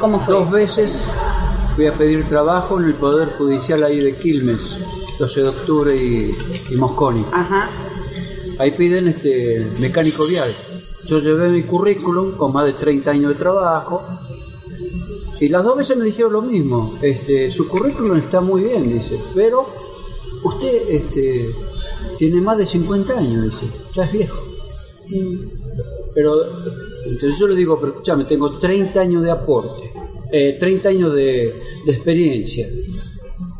¿Cómo 0.00 0.20
fue? 0.20 0.34
Dos 0.34 0.50
veces 0.50 1.08
fui 1.74 1.86
a 1.86 1.92
pedir 1.92 2.24
trabajo 2.28 2.78
en 2.78 2.86
el 2.86 2.94
Poder 2.94 3.28
Judicial 3.36 3.82
ahí 3.84 4.00
de 4.00 4.16
Quilmes, 4.16 4.76
12 5.18 5.42
de 5.42 5.48
octubre 5.48 5.96
y, 5.96 6.30
y 6.70 6.76
Mosconi. 6.76 7.24
Ajá. 7.32 7.68
Ahí 8.58 8.70
piden 8.72 9.06
este 9.08 9.66
mecánico 9.80 10.24
vial. 10.26 10.48
Yo 11.08 11.20
llevé 11.20 11.48
mi 11.48 11.62
currículum 11.62 12.32
con 12.32 12.52
más 12.52 12.66
de 12.66 12.74
30 12.74 13.10
años 13.10 13.30
de 13.30 13.38
trabajo 13.38 14.02
y 15.40 15.48
las 15.48 15.64
dos 15.64 15.78
veces 15.78 15.96
me 15.96 16.04
dijeron 16.04 16.34
lo 16.34 16.42
mismo. 16.42 16.98
Este, 17.00 17.50
su 17.50 17.66
currículum 17.66 18.18
está 18.18 18.42
muy 18.42 18.64
bien, 18.64 18.92
dice, 18.92 19.18
pero 19.34 19.66
usted 20.44 20.82
este, 20.90 21.48
tiene 22.18 22.42
más 22.42 22.58
de 22.58 22.66
50 22.66 23.18
años, 23.18 23.42
dice, 23.44 23.66
ya 23.94 24.04
es 24.04 24.12
viejo. 24.12 24.38
Pero 26.14 26.34
entonces 27.06 27.38
yo 27.38 27.46
le 27.46 27.54
digo, 27.54 27.80
pero 27.80 27.92
escúchame, 27.92 28.24
tengo 28.24 28.58
30 28.58 29.00
años 29.00 29.24
de 29.24 29.30
aporte, 29.30 29.90
eh, 30.30 30.58
30 30.60 30.88
años 30.90 31.14
de, 31.14 31.54
de 31.86 31.92
experiencia. 31.92 32.68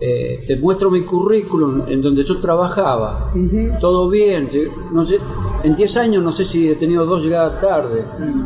Eh, 0.00 0.44
te 0.46 0.54
muestro 0.56 0.90
mi 0.92 1.02
currículum 1.02 1.82
en 1.88 2.00
donde 2.00 2.22
yo 2.22 2.38
trabajaba, 2.38 3.32
todo 3.80 4.08
bien, 4.08 4.48
no 4.92 5.04
sé, 5.04 5.18
en 5.64 5.74
10 5.74 5.96
años 5.96 6.22
no 6.22 6.30
sé 6.30 6.44
si 6.44 6.68
he 6.70 6.76
tenido 6.76 7.04
dos 7.04 7.24
llegadas 7.24 7.58
tarde, 7.60 8.04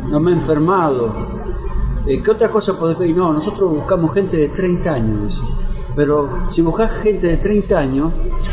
no 0.09 0.19
me 0.19 0.31
he 0.31 0.33
enfermado. 0.33 1.13
Eh, 2.07 2.21
¿Qué 2.23 2.31
otra 2.31 2.49
cosa 2.49 2.77
podés 2.79 2.97
pedir? 2.97 3.15
No, 3.15 3.31
nosotros 3.31 3.69
buscamos 3.71 4.13
gente 4.15 4.35
de 4.35 4.49
30 4.49 4.93
años, 4.93 5.21
dice. 5.23 5.43
pero 5.95 6.47
si 6.49 6.61
buscas 6.63 6.91
gente 7.03 7.27
de 7.27 7.37
30 7.37 7.77
años, 7.77 8.11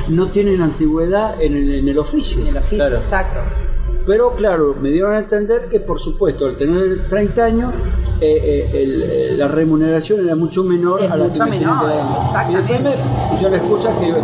no 0.09 0.27
tienen 0.27 0.61
antigüedad 0.61 1.41
en 1.41 1.57
el, 1.57 1.73
en 1.73 1.89
el 1.89 1.99
oficio. 1.99 2.43
En 2.43 2.49
el 2.49 2.57
oficio, 2.59 2.77
Claro. 2.77 2.97
exacto. 2.99 3.41
Pero 4.07 4.31
claro, 4.35 4.75
me 4.81 4.91
dieron 4.91 5.13
a 5.13 5.19
entender 5.19 5.69
que 5.71 5.81
por 5.81 6.01
supuesto 6.01 6.47
al 6.47 6.57
tener 6.57 7.07
30 7.09 7.45
años 7.45 7.75
eh, 8.21 8.27
eh, 8.43 8.71
el- 8.83 9.03
eh, 9.03 9.35
la 9.37 9.49
remuneración 9.49 10.21
era 10.21 10.35
mucho 10.37 10.65
menor 10.65 11.01
Es 11.03 11.11
a 11.11 11.17
la 11.17 11.25
mucho 11.29 11.45
que 11.45 11.51
me 11.51 11.59
tenían 11.59 11.79
menor. 11.79 11.93
Y 12.51 12.55
después 12.55 12.81
me, 12.83 12.93
yo 13.41 13.49
la 13.49 13.57
escucha 13.57 13.91
que 13.99 14.15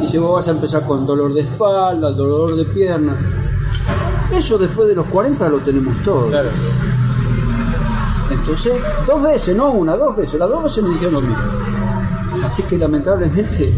dice 0.00 0.18
vos 0.18 0.34
vas 0.34 0.48
a 0.48 0.50
empezar 0.52 0.86
con 0.86 1.06
dolor 1.06 1.34
de 1.34 1.40
espalda, 1.42 2.12
dolor 2.12 2.56
de 2.56 2.64
pierna. 2.66 3.16
Eso 4.32 4.56
después 4.58 4.88
de 4.88 4.94
los 4.94 5.06
40 5.06 5.48
lo 5.48 5.58
tenemos 5.58 5.94
todo. 6.02 6.30
Entonces, 8.30 8.74
dos 9.06 9.22
veces, 9.22 9.54
no 9.56 9.70
una, 9.72 9.96
dos 9.96 10.16
veces, 10.16 10.34
las 10.38 10.48
dos 10.48 10.62
veces 10.64 10.82
me 10.84 10.90
dijeron 10.90 11.14
lo 11.14 11.20
mismo. 11.20 11.36
Así 12.44 12.62
que 12.62 12.78
lamentablemente 12.78 13.72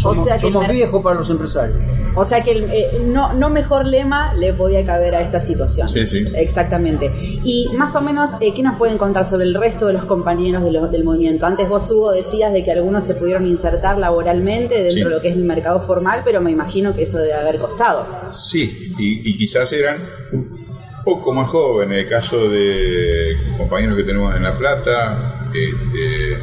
somos, 0.00 0.24
sea 0.24 0.36
viejos 0.70 1.02
para 1.02 1.16
los 1.18 1.30
empresarios. 1.30 1.78
O 2.14 2.24
sea 2.24 2.42
que 2.42 2.52
el, 2.52 2.64
eh, 2.64 3.02
no, 3.04 3.34
no 3.34 3.50
mejor 3.50 3.84
lema 3.86 4.32
le 4.34 4.52
podía 4.54 4.84
caber 4.86 5.14
a 5.14 5.20
esta 5.22 5.38
situación. 5.40 5.88
Sí, 5.88 6.06
sí. 6.06 6.24
Exactamente. 6.34 7.12
Y 7.44 7.68
más 7.76 7.94
o 7.96 8.00
menos, 8.00 8.30
eh, 8.40 8.54
¿qué 8.54 8.62
nos 8.62 8.78
pueden 8.78 8.96
contar 8.98 9.26
sobre 9.26 9.44
el 9.44 9.54
resto 9.54 9.86
de 9.86 9.92
los 9.94 10.04
compañeros 10.04 10.62
de 10.64 10.72
lo- 10.72 10.88
del 10.88 11.04
movimiento? 11.04 11.44
Antes 11.46 11.68
vos, 11.68 11.90
Hugo, 11.90 12.12
decías 12.12 12.52
de 12.52 12.64
que 12.64 12.72
algunos 12.72 13.04
se 13.04 13.14
pudieron 13.16 13.46
insertar 13.46 13.98
laboralmente 13.98 14.74
dentro 14.76 14.90
Sí. 14.90 15.04
de 15.04 15.10
lo 15.10 15.20
que 15.20 15.28
es 15.28 15.36
el 15.36 15.44
mercado 15.44 15.86
formal, 15.86 16.22
pero 16.24 16.40
me 16.40 16.50
imagino 16.50 16.94
que 16.94 17.02
eso 17.02 17.18
debe 17.18 17.34
haber 17.34 17.58
costado. 17.58 18.06
Sí, 18.26 18.92
y, 18.98 19.30
y 19.30 19.36
quizás 19.36 19.72
eran 19.74 19.96
un 20.32 20.66
poco 21.04 21.32
más 21.34 21.48
jóvenes, 21.50 21.98
el 22.04 22.08
caso 22.08 22.48
de 22.48 23.36
compañeros 23.58 23.94
que 23.96 24.02
tenemos 24.04 24.34
en 24.34 24.42
La 24.42 24.52
Plata, 24.56 25.48
este, 25.50 26.38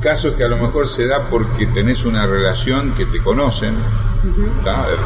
casos 0.00 0.34
que 0.34 0.44
a 0.44 0.48
lo 0.48 0.56
mejor 0.56 0.86
se 0.86 1.06
da 1.06 1.22
porque 1.30 1.66
tenés 1.66 2.04
una 2.04 2.26
relación 2.26 2.92
que 2.92 3.06
te 3.06 3.20
conocen, 3.22 3.74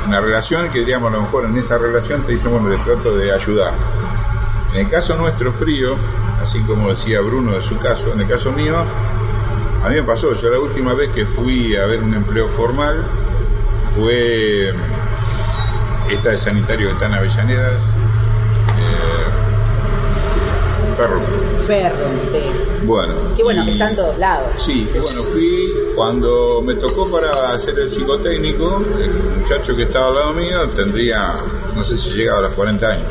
una 0.07 0.21
relación 0.21 0.69
que 0.71 0.81
diríamos 0.81 1.13
a 1.13 1.17
lo 1.17 1.23
mejor 1.23 1.45
en 1.47 1.57
esa 1.57 1.79
relación 1.79 2.23
te 2.23 2.33
dicen, 2.33 2.53
bueno, 2.53 2.69
le 2.69 2.79
trato 2.79 3.17
de 3.17 3.33
ayudar. 3.33 3.73
En 4.75 4.87
el 4.87 4.91
caso 4.91 5.17
nuestro 5.17 5.53
frío, 5.53 5.97
así 6.41 6.61
como 6.61 6.89
decía 6.89 7.21
Bruno 7.21 7.53
de 7.53 7.61
su 7.61 7.77
caso, 7.79 8.13
en 8.13 8.21
el 8.21 8.29
caso 8.29 8.53
mío, 8.53 8.77
a 9.83 9.89
mí 9.89 9.95
me 9.95 10.03
pasó, 10.03 10.35
yo 10.35 10.51
la 10.51 10.59
última 10.59 10.95
vez 10.95 11.11
que 11.11 11.25
fui 11.25 11.77
a 11.77 11.87
ver 11.87 12.03
un 12.03 12.15
empleo 12.15 12.49
formal 12.49 13.05
fue 13.95 14.73
esta 16.11 16.31
de 16.31 16.37
sanitario 16.37 16.89
que 16.89 16.93
está 16.95 17.07
en 17.07 17.15
Avellanedas, 17.15 17.95
perro. 21.01 21.21
Perro, 21.67 21.97
sí. 22.23 22.39
Bueno. 22.85 23.15
Qué 23.37 23.43
bueno, 23.43 23.63
que 23.65 23.71
y- 23.71 23.73
está 23.73 23.91
en 23.91 23.97
todos 23.97 24.19
lados. 24.19 24.47
Sí, 24.57 24.89
y 24.95 24.99
bueno, 24.99 25.23
fui 25.25 25.73
cuando 25.95 26.63
me 26.63 26.75
tocó 26.75 27.11
para 27.11 27.53
hacer 27.53 27.79
el 27.79 27.89
psicotécnico, 27.89 28.83
el 29.01 29.11
muchacho 29.39 29.77
que 29.77 29.85
estaba 29.85 30.09
al 30.09 30.15
lado 30.15 30.35
mío 30.35 30.59
tendría, 30.77 31.19
no 31.77 31.83
sé 31.85 31.97
si 31.97 32.11
llegaba 32.11 32.39
a 32.39 32.43
los 32.43 32.53
40 32.53 32.89
años. 32.89 33.07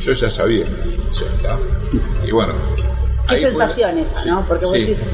Yo 0.00 0.12
ya 0.12 0.30
sabía, 0.30 0.64
ya 0.64 1.26
está. 1.26 1.58
Y 2.26 2.30
bueno. 2.30 2.52
Qué 3.28 3.36
ahí 3.36 3.46
fue- 3.52 3.68
sí, 3.68 4.28
¿no? 4.28 4.44
Porque 4.48 4.64
vos 4.64 4.74
sí. 4.74 4.80
decís, 4.80 5.06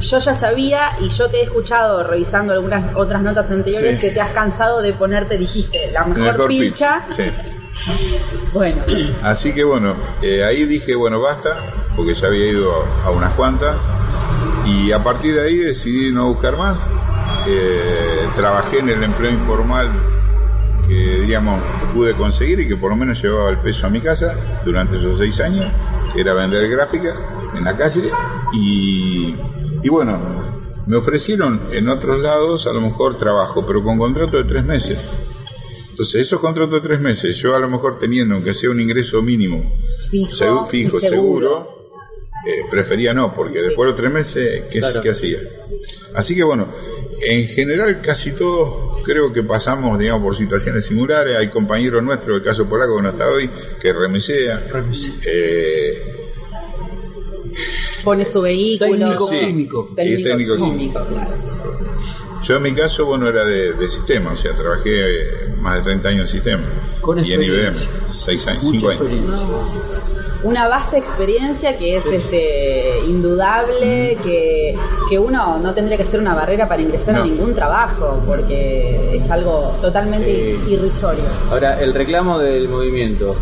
yo 0.00 0.18
ya 0.18 0.34
sabía 0.34 0.90
y 1.00 1.08
yo 1.08 1.28
te 1.28 1.38
he 1.40 1.42
escuchado 1.44 2.02
revisando 2.04 2.52
algunas 2.52 2.94
otras 2.96 3.22
notas 3.22 3.50
anteriores 3.50 3.96
Sí. 3.96 4.00
que 4.00 4.10
te 4.12 4.20
has 4.20 4.30
cansado 4.32 4.80
de 4.82 4.92
ponerte, 4.94 5.36
dijiste, 5.38 5.90
la 5.92 6.04
mejor, 6.04 6.22
Mejor 6.32 6.48
pilcha. 6.48 7.02
sí. 7.10 7.24
Bueno, 8.52 8.82
Así 9.22 9.52
que 9.52 9.64
bueno, 9.64 9.94
eh, 10.22 10.44
ahí 10.44 10.64
dije, 10.64 10.94
bueno, 10.94 11.20
basta, 11.20 11.56
porque 11.96 12.14
ya 12.14 12.28
había 12.28 12.46
ido 12.46 12.70
a, 12.72 13.08
a 13.08 13.10
unas 13.10 13.32
cuantas, 13.34 13.76
y 14.66 14.92
a 14.92 15.02
partir 15.02 15.34
de 15.34 15.42
ahí 15.42 15.56
decidí 15.56 16.12
no 16.12 16.26
buscar 16.28 16.56
más. 16.56 16.84
Eh, 17.46 18.26
trabajé 18.36 18.78
en 18.78 18.88
el 18.88 19.02
empleo 19.02 19.30
informal 19.30 19.88
que, 20.88 21.20
digamos, 21.20 21.60
pude 21.92 22.14
conseguir 22.14 22.60
y 22.60 22.68
que 22.68 22.76
por 22.76 22.90
lo 22.90 22.96
menos 22.96 23.20
llevaba 23.22 23.50
el 23.50 23.58
peso 23.58 23.86
a 23.86 23.90
mi 23.90 24.00
casa 24.00 24.34
durante 24.64 24.96
esos 24.96 25.18
seis 25.18 25.40
años, 25.40 25.66
que 26.14 26.20
era 26.20 26.32
vender 26.32 26.70
gráfica 26.70 27.14
en 27.56 27.64
la 27.64 27.76
calle, 27.76 28.10
y, 28.52 29.34
y 29.82 29.88
bueno, 29.88 30.20
me 30.86 30.96
ofrecieron 30.96 31.60
en 31.72 31.88
otros 31.88 32.20
lados 32.20 32.66
a 32.66 32.72
lo 32.72 32.80
mejor 32.80 33.16
trabajo, 33.16 33.64
pero 33.66 33.82
con 33.82 33.98
contrato 33.98 34.36
de 34.36 34.44
tres 34.44 34.64
meses. 34.64 35.08
Entonces, 35.94 36.22
esos 36.26 36.40
contratos 36.40 36.82
de 36.82 36.88
tres 36.88 36.98
meses, 37.00 37.36
yo 37.36 37.54
a 37.54 37.60
lo 37.60 37.68
mejor 37.68 38.00
teniendo, 38.00 38.34
aunque 38.34 38.52
sea 38.52 38.68
un 38.70 38.80
ingreso 38.80 39.22
mínimo, 39.22 39.72
fijo, 40.10 40.28
segu- 40.28 40.66
fijo, 40.68 40.98
y 40.98 41.00
seguro. 41.00 41.48
seguro, 41.48 41.68
eh, 42.48 42.62
prefería 42.68 43.14
no, 43.14 43.32
porque 43.32 43.60
después 43.62 43.86
de 43.86 43.92
los 43.92 43.96
tres 43.96 44.10
meses, 44.12 44.62
¿qué, 44.72 44.80
Claro. 44.80 45.00
qué 45.00 45.10
hacía? 45.10 45.38
Así 46.14 46.34
que 46.34 46.42
bueno, 46.42 46.66
en 47.22 47.46
general 47.46 48.00
casi 48.02 48.32
todos 48.32 49.02
creo 49.04 49.32
que 49.32 49.44
pasamos, 49.44 49.96
digamos, 49.98 50.22
por 50.22 50.34
situaciones 50.34 50.84
similares. 50.84 51.36
Hay 51.36 51.46
compañeros 51.48 52.02
nuestros, 52.02 52.38
el 52.38 52.42
caso 52.42 52.68
polaco 52.68 52.96
que 52.96 53.02
no 53.02 53.08
está 53.10 53.28
hoy, 53.30 53.48
que 53.80 53.92
remisea. 53.92 54.66
Eh, 55.26 56.02
Pone 58.04 58.24
su 58.26 58.42
vehículo. 58.42 58.90
Técnico 58.90 59.26
Sí. 59.26 59.46
químico. 59.46 59.88
Y 59.96 60.12
es 60.12 60.22
técnico 60.22 60.56
químico, 60.56 61.04
claro, 61.04 61.30
sí, 61.36 61.50
sí, 61.56 61.68
sí. 61.78 61.84
yo 62.42 62.56
en 62.56 62.62
mi 62.62 62.74
caso, 62.74 63.06
bueno, 63.06 63.28
era 63.28 63.44
de, 63.44 63.72
de 63.72 63.88
sistema, 63.88 64.32
o 64.32 64.36
sea, 64.36 64.52
trabajé 64.54 64.90
eh, 64.90 65.54
más 65.58 65.76
de 65.78 65.82
30 65.82 66.08
años 66.10 66.20
en 66.20 66.26
sistema. 66.26 66.62
Con 67.00 67.18
y 67.24 67.32
en 67.32 67.42
IBM, 67.42 67.68
experiencia. 67.68 67.88
6 68.10 68.46
años, 68.48 68.62
Mucha 68.64 68.78
5 68.78 68.88
años. 68.90 69.24
Una 70.44 70.68
vasta 70.68 70.98
experiencia 70.98 71.78
que 71.78 71.96
es 71.96 72.04
este 72.04 73.00
indudable, 73.06 74.18
que, 74.22 74.76
que 75.08 75.18
uno 75.18 75.58
no 75.58 75.72
tendría 75.72 75.96
que 75.96 76.04
ser 76.04 76.20
una 76.20 76.34
barrera 76.34 76.68
para 76.68 76.82
ingresar 76.82 77.16
a 77.16 77.24
ningún 77.24 77.54
trabajo, 77.54 78.22
porque 78.26 79.16
es 79.16 79.30
algo 79.30 79.74
totalmente 79.80 80.50
Eh, 80.50 80.58
irrisorio. 80.68 81.24
Ahora, 81.50 81.80
el 81.80 81.94
reclamo 81.94 82.38
del 82.38 82.68
movimiento, 82.68 83.34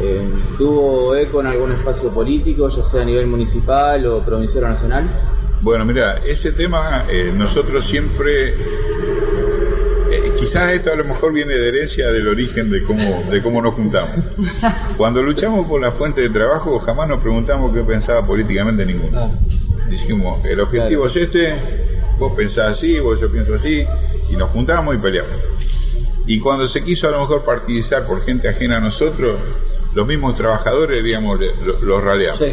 eh, 0.00 0.28
¿tuvo 0.56 1.14
eco 1.14 1.40
en 1.40 1.46
algún 1.48 1.72
espacio 1.72 2.10
político, 2.10 2.68
ya 2.68 2.82
sea 2.82 3.02
a 3.02 3.04
nivel 3.04 3.26
municipal 3.26 4.06
o 4.06 4.24
provincial 4.24 4.64
o 4.64 4.68
nacional? 4.68 5.08
Bueno, 5.60 5.84
mira, 5.84 6.18
ese 6.24 6.52
tema 6.52 7.04
eh, 7.10 7.32
nosotros 7.34 7.84
siempre, 7.84 8.54
eh, 8.54 10.32
quizás 10.38 10.72
esto 10.72 10.92
a 10.92 10.96
lo 10.96 11.04
mejor 11.04 11.32
viene 11.32 11.54
de 11.54 11.68
herencia 11.68 12.10
del 12.12 12.28
origen 12.28 12.70
de 12.70 12.84
cómo, 12.84 13.24
de 13.30 13.42
cómo 13.42 13.60
nos 13.60 13.74
juntamos. 13.74 14.14
Cuando 14.96 15.22
luchamos 15.22 15.66
por 15.66 15.80
la 15.80 15.90
fuente 15.90 16.20
de 16.20 16.30
trabajo, 16.30 16.78
jamás 16.78 17.08
nos 17.08 17.20
preguntamos 17.20 17.74
qué 17.74 17.82
pensaba 17.82 18.24
políticamente 18.24 18.86
ninguno. 18.86 19.18
Ah, 19.20 19.30
Dijimos, 19.88 20.44
el 20.44 20.60
objetivo 20.60 21.06
es 21.06 21.16
este, 21.16 21.54
vos 22.18 22.32
pensás 22.36 22.68
así, 22.68 22.98
vos 23.00 23.20
yo 23.20 23.30
pienso 23.30 23.54
así, 23.54 23.84
y 24.30 24.36
nos 24.36 24.50
juntamos 24.50 24.94
y 24.94 24.98
peleamos. 24.98 25.32
Y 26.26 26.38
cuando 26.40 26.68
se 26.68 26.84
quiso 26.84 27.08
a 27.08 27.10
lo 27.10 27.20
mejor 27.20 27.42
partidizar 27.42 28.06
por 28.06 28.22
gente 28.22 28.48
ajena 28.48 28.76
a 28.76 28.80
nosotros, 28.80 29.34
los 29.98 30.06
mismos 30.06 30.36
trabajadores, 30.36 31.02
digamos, 31.02 31.38
le- 31.40 31.52
lo- 31.66 31.80
los 31.82 32.02
raleamos. 32.04 32.38
sí. 32.38 32.52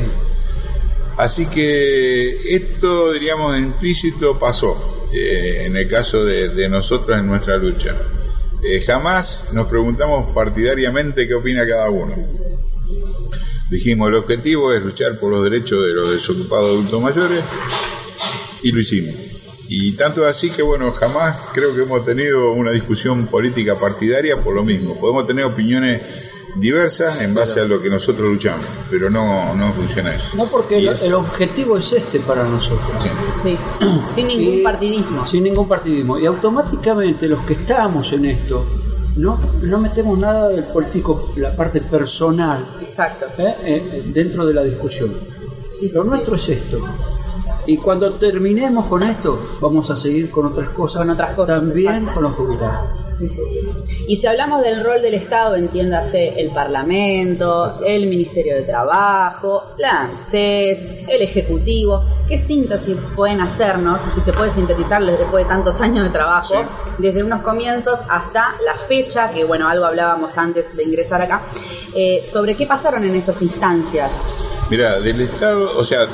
Así 1.18 1.46
que 1.46 2.56
esto, 2.56 3.14
diríamos, 3.14 3.58
implícito 3.58 4.38
pasó 4.38 4.75
eh, 5.14 5.64
en 5.66 5.78
el 5.78 5.88
caso 5.88 6.25
de, 6.25 6.50
de 6.50 6.68
nosotros 6.68 7.18
en 7.18 7.28
nuestra 7.28 7.56
lucha. 7.58 7.96
Eh, 8.62 8.82
jamás 8.86 9.50
nos 9.54 9.68
preguntamos 9.68 10.34
partidariamente 10.34 11.25
qué 11.28 11.36
opina 11.36 11.66
cada 11.66 11.90
uno. 11.90 12.16
Dijimos, 13.70 14.10
el 14.10 14.16
objetivo 14.16 14.74
es 14.74 14.82
luchar 14.82 15.18
por 15.18 15.32
los 15.32 15.44
derechos 15.50 15.86
de 15.86 15.94
los 15.94 16.12
desocupados 16.12 16.70
adultos 16.70 17.02
mayores 17.02 17.44
y 18.64 18.72
lo 18.72 18.80
hicimos. 18.82 19.16
Y 19.70 19.94
tanto 19.94 20.25
así 20.25 20.50
que, 20.52 20.62
bueno, 20.64 20.92
jamás 20.92 21.38
creo 21.54 21.74
que 21.74 21.82
hemos 21.84 22.06
tenido 22.06 22.52
una 22.52 22.72
discusión 22.72 23.25
política 23.28 23.80
partidaria 23.80 24.38
por 24.44 24.54
lo 24.54 24.64
mismo. 24.64 25.00
Podemos 25.00 25.25
tener 25.25 25.46
opiniones 25.46 26.02
diversas 26.55 27.21
en 27.21 27.33
base 27.33 27.59
a 27.59 27.65
lo 27.65 27.81
que 27.81 27.89
nosotros 27.89 28.27
luchamos, 28.31 28.65
pero 28.89 29.09
no, 29.09 29.53
no 29.55 29.71
funciona 29.74 30.13
eso. 30.13 30.38
No, 30.38 30.45
porque 30.47 30.77
el, 30.77 31.13
objetivo 31.13 31.77
es 31.77 31.91
este 31.93 32.19
para 32.19 32.43
nosotros. 32.43 33.01
Sí. 33.01 33.09
Sí, 33.41 33.57
sin 34.07 34.27
ningún 34.27 34.55
Y- 34.55 34.62
partidismo. 34.63 35.27
Sin 35.27 35.43
ningún 35.43 35.67
partidismo. 35.67 36.17
Y 36.17 36.25
automáticamente 36.25 37.27
los 37.27 37.41
que 37.41 37.53
estamos 37.53 38.12
en 38.13 38.25
esto, 38.25 38.65
no, 39.17 39.39
no 39.63 39.79
metemos 39.79 40.17
nada 40.17 40.50
del 40.50 40.63
político, 40.63 41.33
la 41.38 41.55
parte 41.55 41.81
personal, 41.81 42.65
Exacto. 42.81 43.25
¿eh? 43.38 43.55
Eh, 43.63 43.89
eh, 43.93 44.03
dentro 44.13 44.45
de 44.45 44.53
la 44.53 44.63
discusión. 44.63 45.12
Sí, 45.71 45.89
Lo 45.89 46.03
sí, 46.03 46.09
nuestro 46.09 46.35
es 46.35 46.50
esto. 46.50 46.79
Y 47.67 47.77
cuando 47.77 48.13
terminemos 48.15 48.86
con 48.86 49.03
esto, 49.03 49.57
vamos 49.62 49.89
a 49.91 49.95
seguir 49.95 50.29
con 50.29 50.48
otras 50.48 50.69
cosas. 50.69 51.01
Con 51.01 51.12
otras 51.12 51.34
cosas, 51.34 51.60
También 51.60 52.05
con 52.05 52.24
los 52.24 52.36
jubilados. 52.36 53.05
Sí, 53.17 53.29
sí, 53.29 53.41
sí. 53.50 54.03
Y 54.07 54.17
si 54.17 54.27
hablamos 54.27 54.62
del 54.62 54.84
rol 54.84 55.01
del 55.01 55.13
Estado, 55.13 55.55
entiéndase 55.55 56.39
el 56.39 56.51
Parlamento, 56.51 57.79
el 57.84 58.07
Ministerio 58.07 58.55
de 58.55 58.63
Trabajo, 58.63 59.63
la 59.77 60.01
ANSES, 60.01 61.07
el 61.07 61.22
Ejecutivo, 61.22 62.03
¿qué 62.27 62.38
síntesis 62.38 63.07
pueden 63.15 63.39
hacernos, 63.39 64.01
si 64.01 64.19
se 64.19 64.34
puede 64.34 64.51
sintetizar 64.51 65.03
después 65.03 65.45
de 65.45 65.50
tantos 65.50 65.79
años 65.81 66.03
de 66.03 66.10
trabajo, 66.10 66.65
desde 66.98 67.24
unos 67.24 67.41
comienzos 67.41 68.01
hasta 68.10 68.53
la 68.65 68.75
fecha, 68.75 69.31
que 69.31 69.45
bueno, 69.45 69.69
algo 69.69 69.86
hablábamos 69.86 70.38
antes 70.38 70.75
de 70.75 70.84
ingresar 70.84 71.22
acá, 71.22 71.41
eh, 71.95 72.22
sobre 72.25 72.55
qué 72.55 72.65
pasaron 72.65 73.03
en 73.05 73.15
esas 73.15 73.41
instancias? 73.41 74.67
Mira, 74.69 75.00
del 75.00 75.22
Estado, 75.22 75.72
o 75.77 75.84
sea, 75.84 76.05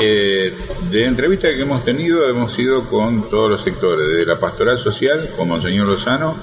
eh, 0.00 0.52
de 0.90 1.06
entrevistas 1.06 1.54
que 1.54 1.62
hemos 1.62 1.84
tenido, 1.84 2.28
hemos 2.28 2.58
ido 2.58 2.82
con 2.88 3.28
todos 3.30 3.50
los 3.50 3.62
sectores, 3.62 4.08
desde 4.08 4.26
la 4.26 4.40
pastoral 4.40 4.76
social, 4.76 5.30
con 5.36 5.48
Monseñor 5.48 5.86
Lozano, 5.86 6.34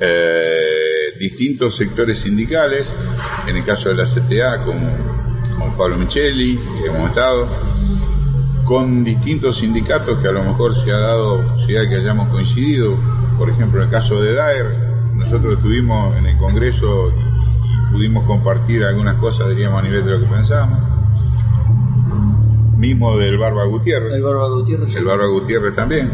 eh, 0.00 1.14
distintos 1.18 1.76
sectores 1.76 2.20
sindicales, 2.20 2.96
en 3.46 3.56
el 3.56 3.64
caso 3.64 3.90
de 3.90 3.96
la 3.96 4.04
CTA, 4.04 4.64
con, 4.64 5.18
Pablo 5.76 5.96
Micheli, 5.96 6.58
que 6.80 6.88
hemos 6.88 7.08
estado, 7.10 7.46
con 8.64 9.04
distintos 9.04 9.58
sindicatos 9.58 10.18
que 10.18 10.26
a 10.26 10.32
lo 10.32 10.42
mejor 10.42 10.74
se 10.74 10.90
ha 10.90 10.98
dado 10.98 11.40
posibilidad 11.52 11.88
que 11.88 11.96
hayamos 11.96 12.28
coincidido, 12.30 12.96
por 13.38 13.48
ejemplo, 13.48 13.80
en 13.80 13.86
el 13.86 13.90
caso 13.92 14.20
de 14.20 14.34
DAER, 14.34 14.66
nosotros 15.14 15.58
estuvimos 15.58 16.16
en 16.16 16.26
el 16.26 16.36
Congreso 16.36 17.12
y 17.12 17.92
pudimos 17.92 18.24
compartir 18.24 18.82
algunas 18.82 19.16
cosas, 19.18 19.50
diríamos, 19.50 19.78
a 19.78 19.82
nivel 19.82 20.04
de 20.04 20.12
lo 20.12 20.20
que 20.20 20.26
pensábamos. 20.26 20.97
Mismo 22.78 23.18
del 23.18 23.36
Barba 23.38 23.64
Gutiérrez. 23.64 24.14
El 24.14 24.22
Barba 24.22 24.48
Gutiérrez. 24.48 24.94
El 24.94 25.04
Barba 25.04 25.26
Gutiérrez 25.26 25.74
también. 25.74 26.08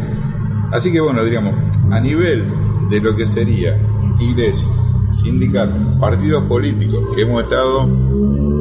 Así 0.73 0.91
que 0.91 0.99
bueno, 0.99 1.23
diríamos, 1.23 1.55
a 1.93 2.01
nivel 2.01 2.45
de 2.88 3.01
lo 3.01 3.15
que 3.15 3.27
sería 3.27 3.79
iglesia, 4.19 4.69
sindicatos, 5.11 5.99
partidos 6.01 6.45
políticos, 6.45 7.15
que 7.15 7.23
hemos 7.23 7.45
estado 7.45 7.88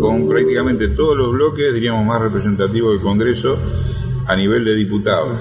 con 0.02 0.28
prácticamente 0.28 0.90
todos 0.90 1.16
los 1.16 1.32
bloques, 1.32 1.74
diríamos, 1.74 2.06
más 2.06 2.22
representativos 2.22 2.92
del 2.92 3.02
Congreso 3.02 3.58
a 4.28 4.36
nivel 4.36 4.66
de 4.66 4.76
diputados, 4.76 5.38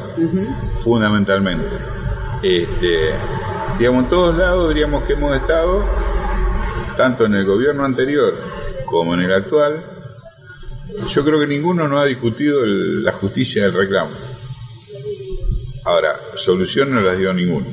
fundamentalmente. 0.79 1.67
Este, 2.43 3.11
digamos, 3.79 4.05
en 4.05 4.11
todos 4.11 4.37
lados 4.37 4.69
diríamos 4.69 5.03
que 5.05 5.15
hemos 5.15 5.35
estado, 5.37 5.85
tanto 6.97 7.27
en 7.27 7.35
el 7.35 7.45
gobierno 7.45 7.85
anterior 7.85 8.35
como 8.87 9.15
en 9.15 9.21
el 9.21 9.33
actual, 9.33 9.85
yo 11.09 11.25
creo 11.25 11.41
que 11.41 11.47
ninguno 11.47 11.89
no 11.89 12.01
ha 12.01 12.07
discutido 12.07 12.65
el- 12.65 13.03
la 13.05 13.13
justicia 13.13 13.63
del 13.65 13.73
reclamo. 13.75 14.11
Ahora, 15.85 16.15
solución 16.37 16.93
no 16.95 17.01
las 17.01 17.19
dio 17.19 17.33
ninguno. 17.33 17.67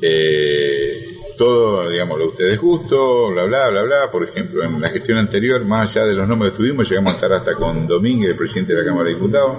Eh, 0.00 1.04
todo, 1.36 1.88
digamos, 1.88 2.18
lo 2.18 2.24
de 2.24 2.30
ustedes 2.30 2.58
justo, 2.58 3.28
bla, 3.30 3.44
bla, 3.44 3.68
bla, 3.68 3.82
bla. 3.82 4.10
Por 4.10 4.28
ejemplo, 4.28 4.64
en 4.64 4.80
la 4.80 4.88
gestión 4.90 5.18
anterior, 5.18 5.64
más 5.64 5.90
allá 5.94 6.06
de 6.06 6.14
los 6.14 6.26
nombres 6.26 6.52
que 6.52 6.58
tuvimos, 6.58 6.88
llegamos 6.88 7.12
a 7.12 7.16
estar 7.16 7.32
hasta 7.32 7.54
con 7.54 7.86
Domínguez, 7.86 8.30
el 8.30 8.36
presidente 8.36 8.74
de 8.74 8.80
la 8.80 8.86
Cámara 8.88 9.08
de 9.08 9.14
Diputados, 9.14 9.56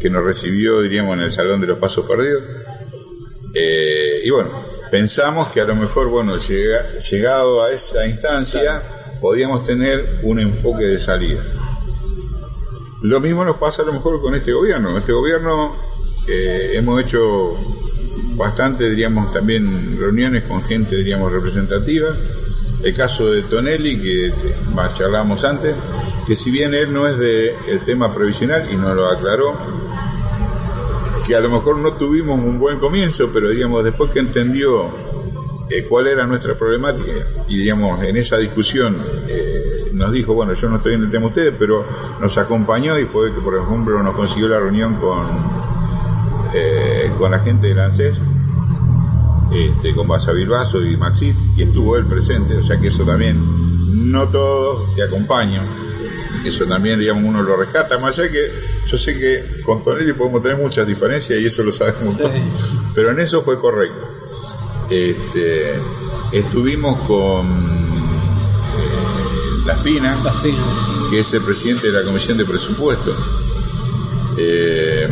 que 0.00 0.10
nos 0.10 0.24
recibió, 0.24 0.80
diríamos, 0.82 1.14
en 1.16 1.22
el 1.24 1.30
Salón 1.30 1.60
de 1.60 1.68
los 1.68 1.78
Pasos 1.78 2.06
Perdidos. 2.06 2.42
Eh, 3.54 4.22
y 4.24 4.30
bueno, 4.30 4.50
pensamos 4.90 5.48
que 5.52 5.60
a 5.60 5.64
lo 5.64 5.76
mejor, 5.76 6.08
bueno, 6.08 6.36
llega- 6.36 6.84
llegado 7.10 7.62
a 7.62 7.70
esa 7.70 8.06
instancia, 8.06 8.82
podíamos 9.20 9.64
tener 9.64 10.20
un 10.24 10.40
enfoque 10.40 10.84
de 10.84 10.98
salida. 10.98 11.40
Lo 13.02 13.20
mismo 13.20 13.44
nos 13.44 13.56
pasa 13.56 13.82
a 13.82 13.86
lo 13.86 13.92
mejor 13.92 14.20
con 14.20 14.34
este 14.34 14.52
gobierno. 14.52 14.96
Este 14.96 15.12
gobierno 15.12 15.74
eh, 16.28 16.72
hemos 16.74 17.00
hecho 17.02 17.54
bastante, 18.36 18.88
diríamos, 18.88 19.32
también 19.32 19.98
reuniones 19.98 20.44
con 20.44 20.62
gente, 20.62 20.96
diríamos, 20.96 21.32
representativa. 21.32 22.08
El 22.82 22.94
caso 22.94 23.30
de 23.30 23.42
Tonelli, 23.42 24.00
que 24.00 24.32
más 24.74 24.94
charlábamos 24.94 25.44
antes, 25.44 25.74
que 26.26 26.34
si 26.34 26.50
bien 26.50 26.74
él 26.74 26.92
no 26.92 27.06
es 27.06 27.18
de 27.18 27.54
el 27.68 27.80
tema 27.80 28.14
previsional 28.14 28.68
y 28.72 28.76
nos 28.76 28.94
lo 28.94 29.06
aclaró, 29.06 29.56
que 31.26 31.34
a 31.34 31.40
lo 31.40 31.50
mejor 31.50 31.78
no 31.78 31.92
tuvimos 31.94 32.38
un 32.38 32.58
buen 32.58 32.78
comienzo, 32.78 33.30
pero 33.32 33.48
digamos, 33.50 33.84
después 33.84 34.10
que 34.10 34.18
entendió 34.18 34.90
eh, 35.70 35.86
cuál 35.88 36.06
era 36.06 36.26
nuestra 36.26 36.54
problemática 36.54 37.12
y 37.48 37.56
digamos, 37.56 38.02
en 38.04 38.16
esa 38.16 38.36
discusión 38.36 38.96
eh, 39.28 39.88
nos 39.92 40.12
dijo, 40.12 40.34
bueno, 40.34 40.52
yo 40.52 40.68
no 40.68 40.76
estoy 40.76 40.94
en 40.94 41.02
el 41.02 41.10
tema 41.10 41.22
de 41.22 41.28
ustedes, 41.28 41.54
pero 41.58 41.86
nos 42.20 42.36
acompañó 42.36 42.98
y 42.98 43.04
fue 43.04 43.32
que, 43.32 43.40
por 43.40 43.56
ejemplo, 43.56 44.02
nos 44.02 44.14
consiguió 44.14 44.48
la 44.48 44.58
reunión 44.58 44.96
con, 44.96 45.26
eh, 46.52 47.10
con 47.16 47.30
la 47.30 47.38
gente 47.38 47.68
del 47.68 47.78
ANSES, 47.78 48.20
este, 49.52 49.94
con 49.94 50.06
Basa 50.06 50.32
Bilbaso 50.32 50.84
y 50.84 50.96
Maxit, 50.96 51.36
y 51.56 51.62
estuvo 51.62 51.96
él 51.96 52.06
presente, 52.06 52.56
o 52.56 52.62
sea 52.62 52.78
que 52.78 52.88
eso 52.88 53.04
también, 53.04 54.10
no 54.10 54.28
todos 54.28 54.94
te 54.94 55.02
acompañan, 55.02 55.64
eso 56.44 56.66
también, 56.66 56.98
digamos, 56.98 57.24
uno 57.24 57.42
lo 57.42 57.56
rescata, 57.56 57.98
más 57.98 58.18
allá 58.18 58.30
que 58.30 58.50
yo 58.86 58.96
sé 58.98 59.18
que 59.18 59.62
con 59.62 59.82
Tonelli 59.82 60.12
podemos 60.12 60.42
tener 60.42 60.58
muchas 60.58 60.86
diferencias 60.86 61.40
y 61.40 61.46
eso 61.46 61.62
lo 61.62 61.72
sabemos 61.72 62.18
todos, 62.18 62.32
pero 62.94 63.12
en 63.12 63.20
eso 63.20 63.42
fue 63.42 63.58
correcto. 63.58 64.13
Este, 64.94 65.74
estuvimos 66.30 66.96
con 67.00 67.46
eh, 67.48 68.86
La 69.66 69.72
Espina, 69.72 70.16
Las 70.22 70.36
pinas. 70.36 70.60
que 71.10 71.18
es 71.18 71.34
el 71.34 71.42
presidente 71.42 71.90
de 71.90 71.98
la 71.98 72.04
Comisión 72.04 72.38
de 72.38 72.44
Presupuestos, 72.44 73.16
eh, 74.38 75.08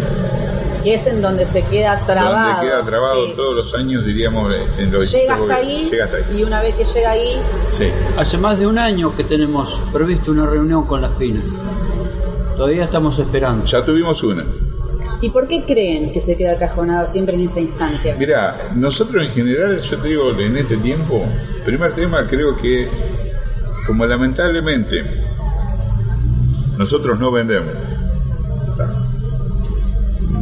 Que 0.84 0.94
es 0.94 1.04
en 1.08 1.20
donde 1.20 1.44
se 1.44 1.62
queda 1.62 1.98
trabado. 2.06 2.48
donde 2.52 2.68
queda 2.68 2.84
trabado 2.84 3.26
Sí. 3.26 3.32
todos 3.34 3.56
los 3.56 3.74
años, 3.74 4.04
diríamos, 4.04 4.54
en 4.78 4.92
los 4.92 5.10
Llega 5.10 5.34
hasta 5.34 5.54
ahí, 5.56 5.88
Llega 5.90 6.04
hasta 6.04 6.16
ahí. 6.18 6.38
y 6.38 6.42
una 6.44 6.62
vez 6.62 6.76
que 6.76 6.84
llega 6.84 7.10
ahí, 7.10 7.40
Sí. 7.70 7.88
Hace 8.16 8.38
más 8.38 8.60
de 8.60 8.68
un 8.68 8.78
año 8.78 9.16
que 9.16 9.24
tenemos 9.24 9.80
previsto 9.92 10.30
una 10.30 10.46
reunión 10.46 10.86
con 10.86 11.02
las 11.02 11.10
pinas. 11.12 11.42
Todavía 12.56 12.84
estamos 12.84 13.18
esperando. 13.18 13.64
Ya 13.64 13.84
tuvimos 13.84 14.22
una. 14.22 14.44
¿Y 15.22 15.30
por 15.30 15.46
qué 15.46 15.64
creen 15.64 16.12
que 16.12 16.20
se 16.20 16.36
queda 16.36 16.58
cajonado 16.58 17.06
siempre 17.06 17.36
en 17.36 17.42
esa 17.42 17.60
instancia? 17.60 18.16
Mira, 18.18 18.72
nosotros 18.74 19.24
en 19.24 19.30
general, 19.30 19.80
yo 19.80 19.96
te 19.98 20.08
digo, 20.08 20.30
en 20.32 20.56
este 20.56 20.76
tiempo, 20.78 21.24
primer 21.64 21.92
tema, 21.92 22.26
creo 22.28 22.56
que, 22.56 22.88
como 23.86 24.04
lamentablemente, 24.04 25.04
nosotros 26.76 27.20
no 27.20 27.30
vendemos. 27.30 27.74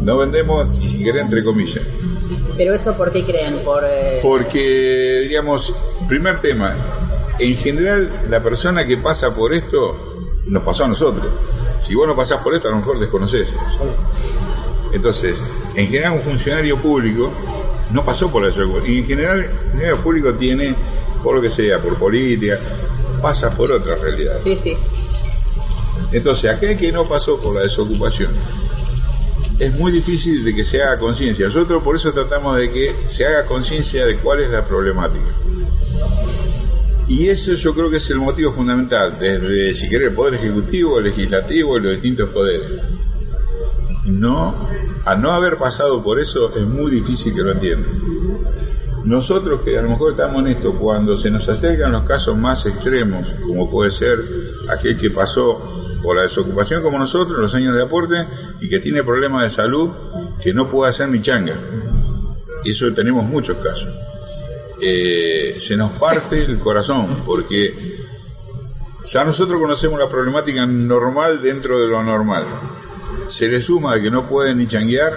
No 0.03 0.16
vendemos, 0.16 0.81
y 0.83 0.88
si 0.88 1.05
querés, 1.05 1.23
entre 1.23 1.45
comillas. 1.45 1.85
Pero 2.57 2.73
eso, 2.73 2.97
¿por 2.97 3.12
qué 3.12 3.23
creen? 3.23 3.59
Por, 3.59 3.85
eh, 3.85 4.21
Porque, 4.23 5.27
digamos, 5.29 5.75
primer 6.09 6.40
tema, 6.40 6.75
en 7.38 7.55
general 7.57 8.11
la 8.31 8.43
persona 8.43 8.87
que 8.87 8.97
pasa 8.97 9.35
por 9.35 9.53
esto 9.53 10.16
nos 10.47 10.62
pasó 10.62 10.85
a 10.85 10.88
nosotros. 10.88 11.27
Si 11.79 11.95
vos 11.95 12.07
no 12.07 12.16
pasás 12.16 12.40
por 12.40 12.55
esto, 12.55 12.69
a 12.69 12.71
lo 12.71 12.79
mejor 12.79 12.99
desconoces. 12.99 13.55
Entonces, 14.92 15.42
en 15.74 15.87
general 15.87 16.12
un 16.12 16.20
funcionario 16.20 16.76
público 16.79 17.33
no 17.92 18.05
pasó 18.05 18.31
por 18.31 18.42
la 18.42 18.48
desocupación. 18.48 18.92
Y 18.92 18.98
en 18.98 19.07
general, 19.07 19.40
el 19.40 19.72
dinero 19.72 19.96
público 19.98 20.33
tiene, 20.35 20.74
por 21.22 21.35
lo 21.35 21.42
que 21.42 21.50
sea, 21.50 21.81
por 21.81 21.96
política, 21.96 22.59
pasa 23.22 23.50
por 23.50 23.70
otra 23.70 23.96
realidad. 23.96 24.38
Sí, 24.38 24.57
sí. 24.57 24.76
Entonces, 26.12 26.50
aquel 26.50 26.76
que 26.76 26.90
no 26.92 27.05
pasó 27.05 27.40
por 27.40 27.55
la 27.55 27.62
desocupación, 27.62 28.31
es 29.59 29.79
muy 29.79 29.92
difícil 29.92 30.42
de 30.42 30.55
que 30.55 30.64
se 30.64 30.83
haga 30.83 30.98
conciencia. 30.98 31.46
Nosotros 31.46 31.83
por 31.83 31.94
eso 31.94 32.12
tratamos 32.12 32.57
de 32.57 32.70
que 32.70 32.94
se 33.07 33.26
haga 33.26 33.44
conciencia 33.44 34.07
de 34.07 34.16
cuál 34.16 34.40
es 34.40 34.50
la 34.50 34.66
problemática. 34.66 35.26
Y 37.09 37.29
ese 37.29 37.55
yo 37.57 37.74
creo 37.74 37.90
que 37.90 37.96
es 37.96 38.11
el 38.11 38.18
motivo 38.18 38.53
fundamental, 38.53 39.18
desde, 39.18 39.74
si 39.74 39.88
quiere, 39.88 40.07
el 40.07 40.12
Poder 40.12 40.35
Ejecutivo, 40.35 40.98
el 40.98 41.05
Legislativo 41.05 41.76
y 41.76 41.81
los 41.81 41.92
distintos 41.92 42.31
poderes. 42.31 42.81
No, 44.11 44.68
al 45.05 45.20
no 45.20 45.33
haber 45.33 45.57
pasado 45.57 46.03
por 46.03 46.18
eso, 46.18 46.55
es 46.57 46.66
muy 46.66 46.90
difícil 46.90 47.35
que 47.35 47.42
lo 47.42 47.53
entiendan. 47.53 47.90
Nosotros 49.05 49.61
que 49.62 49.79
a 49.79 49.83
lo 49.83 49.90
mejor 49.90 50.12
estamos 50.12 50.40
en 50.40 50.49
esto, 50.49 50.77
cuando 50.77 51.16
se 51.16 51.31
nos 51.31 51.49
acercan 51.49 51.92
los 51.92 52.05
casos 52.05 52.37
más 52.37 52.66
extremos, 52.66 53.27
como 53.46 53.70
puede 53.70 53.90
ser 53.90 54.18
aquel 54.68 54.96
que 54.99 55.11
pasó 55.11 55.61
por 56.03 56.16
la 56.16 56.23
desocupación 56.23 56.83
como 56.83 56.99
nosotros, 56.99 57.38
los 57.38 57.55
años 57.55 57.75
de 57.75 57.83
aporte, 57.83 58.27
y 58.61 58.68
que 58.68 58.79
tiene 58.79 59.03
problemas 59.03 59.42
de 59.44 59.51
salud, 59.51 59.90
que 60.42 60.53
no 60.53 60.68
puede 60.68 60.90
hacer 60.90 61.09
ni 61.09 61.20
changa. 61.20 61.55
Eso 62.64 62.92
tenemos 62.92 63.25
muchos 63.25 63.57
casos. 63.59 63.96
Eh, 64.83 65.57
se 65.59 65.77
nos 65.77 65.92
parte 65.92 66.44
el 66.44 66.59
corazón, 66.59 67.07
porque 67.25 67.73
ya 69.11 69.25
nosotros 69.25 69.61
conocemos 69.61 69.99
la 69.99 70.09
problemática 70.09 70.64
normal 70.66 71.42
dentro 71.42 71.81
de 71.81 71.88
lo 71.88 72.01
normal. 72.03 72.46
Se 73.27 73.49
le 73.49 73.61
suma 73.61 73.96
de 73.96 74.03
que 74.03 74.11
no 74.11 74.29
pueden 74.29 74.59
ni 74.59 74.68
changuear, 74.68 75.12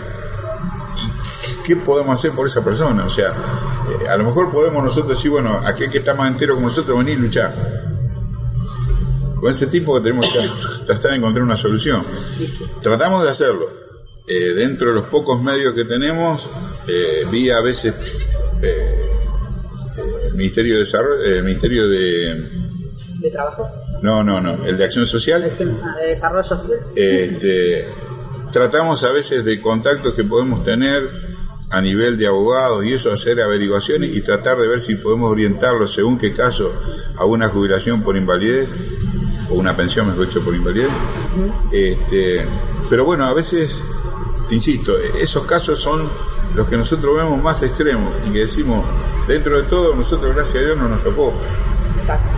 ¿y 0.98 1.64
qué 1.64 1.76
podemos 1.76 2.16
hacer 2.16 2.32
por 2.32 2.48
esa 2.48 2.64
persona? 2.64 3.06
O 3.06 3.10
sea, 3.10 3.30
eh, 3.30 4.08
a 4.08 4.18
lo 4.18 4.24
mejor 4.24 4.52
podemos 4.52 4.84
nosotros 4.84 5.10
decir, 5.10 5.30
bueno, 5.30 5.62
aquel 5.64 5.92
que 5.92 6.00
está 6.00 6.16
más 6.16 6.32
entero 6.32 6.56
como 6.56 6.70
nosotros, 6.70 6.98
venir 6.98 7.20
y 7.20 7.22
luchar. 7.22 7.54
Con 9.40 9.52
ese 9.52 9.68
tipo 9.68 9.94
que 9.96 10.02
tenemos 10.02 10.28
que 10.34 10.40
tratar 10.86 11.12
de 11.12 11.18
encontrar 11.18 11.44
una 11.44 11.58
solución. 11.58 12.04
Tratamos 12.82 13.24
de 13.24 13.30
hacerlo. 13.30 13.70
Eh, 14.26 14.54
dentro 14.56 14.88
de 14.88 14.94
los 14.96 15.10
pocos 15.10 15.40
medios 15.40 15.76
que 15.76 15.84
tenemos, 15.84 16.50
eh, 16.88 17.28
vía 17.30 17.58
a 17.58 17.62
veces 17.62 17.94
eh, 18.62 19.12
Ministerio 20.34 20.74
de 20.74 20.80
Desarrollo, 20.80 21.44
Ministerio 21.44 21.88
de... 21.88 22.63
¿De 23.20 23.32
trabajo? 23.32 23.68
No, 24.02 24.24
no, 24.24 24.42
no, 24.42 24.66
el 24.66 24.78
de 24.78 24.84
Acción 24.86 25.06
Social. 25.06 25.44
Ah, 25.44 25.96
De 26.00 26.08
desarrollo. 26.08 26.58
sí. 26.58 26.74
Este, 26.96 27.88
tratamos 28.52 29.04
a 29.04 29.12
veces 29.12 29.44
de 29.46 29.62
contactos 29.62 30.14
que 30.14 30.24
podemos 30.24 30.64
tener 30.64 31.34
a 31.70 31.82
nivel 31.82 32.18
de 32.18 32.28
abogados 32.28 32.86
y 32.86 32.94
eso, 32.94 33.12
hacer 33.12 33.42
averiguaciones 33.42 34.16
y 34.16 34.22
tratar 34.22 34.58
de 34.58 34.68
ver 34.68 34.80
si 34.80 34.96
podemos 34.96 35.32
orientarlo 35.32 35.88
según 35.88 36.20
qué 36.20 36.32
caso 36.34 36.72
a 37.16 37.26
una 37.26 37.50
jubilación 37.50 38.04
por 38.04 38.16
invalidez 38.16 38.70
o 39.50 39.56
una 39.56 39.76
pensión, 39.76 40.08
mejor 40.08 40.28
dicho, 40.28 40.42
por 40.42 40.54
invalidez. 40.54 40.92
Este, 41.72 42.46
pero 42.92 43.06
bueno, 43.06 43.26
a 43.26 43.34
veces, 43.34 43.84
te 44.48 44.56
insisto, 44.56 44.96
esos 45.20 45.48
casos 45.48 45.80
son 45.80 46.08
los 46.56 46.68
que 46.70 46.78
nosotros 46.78 47.16
vemos 47.18 47.42
más 47.42 47.64
extremos 47.64 48.14
y 48.28 48.34
que 48.34 48.40
decimos, 48.40 48.86
dentro 49.28 49.60
de 49.60 49.68
todo, 49.68 49.96
nosotros, 49.96 50.36
gracias 50.36 50.64
a 50.64 50.66
Dios, 50.68 50.78
no 50.78 50.90
nos 50.90 51.04
tocó. 51.04 51.34
Exacto. 52.00 52.30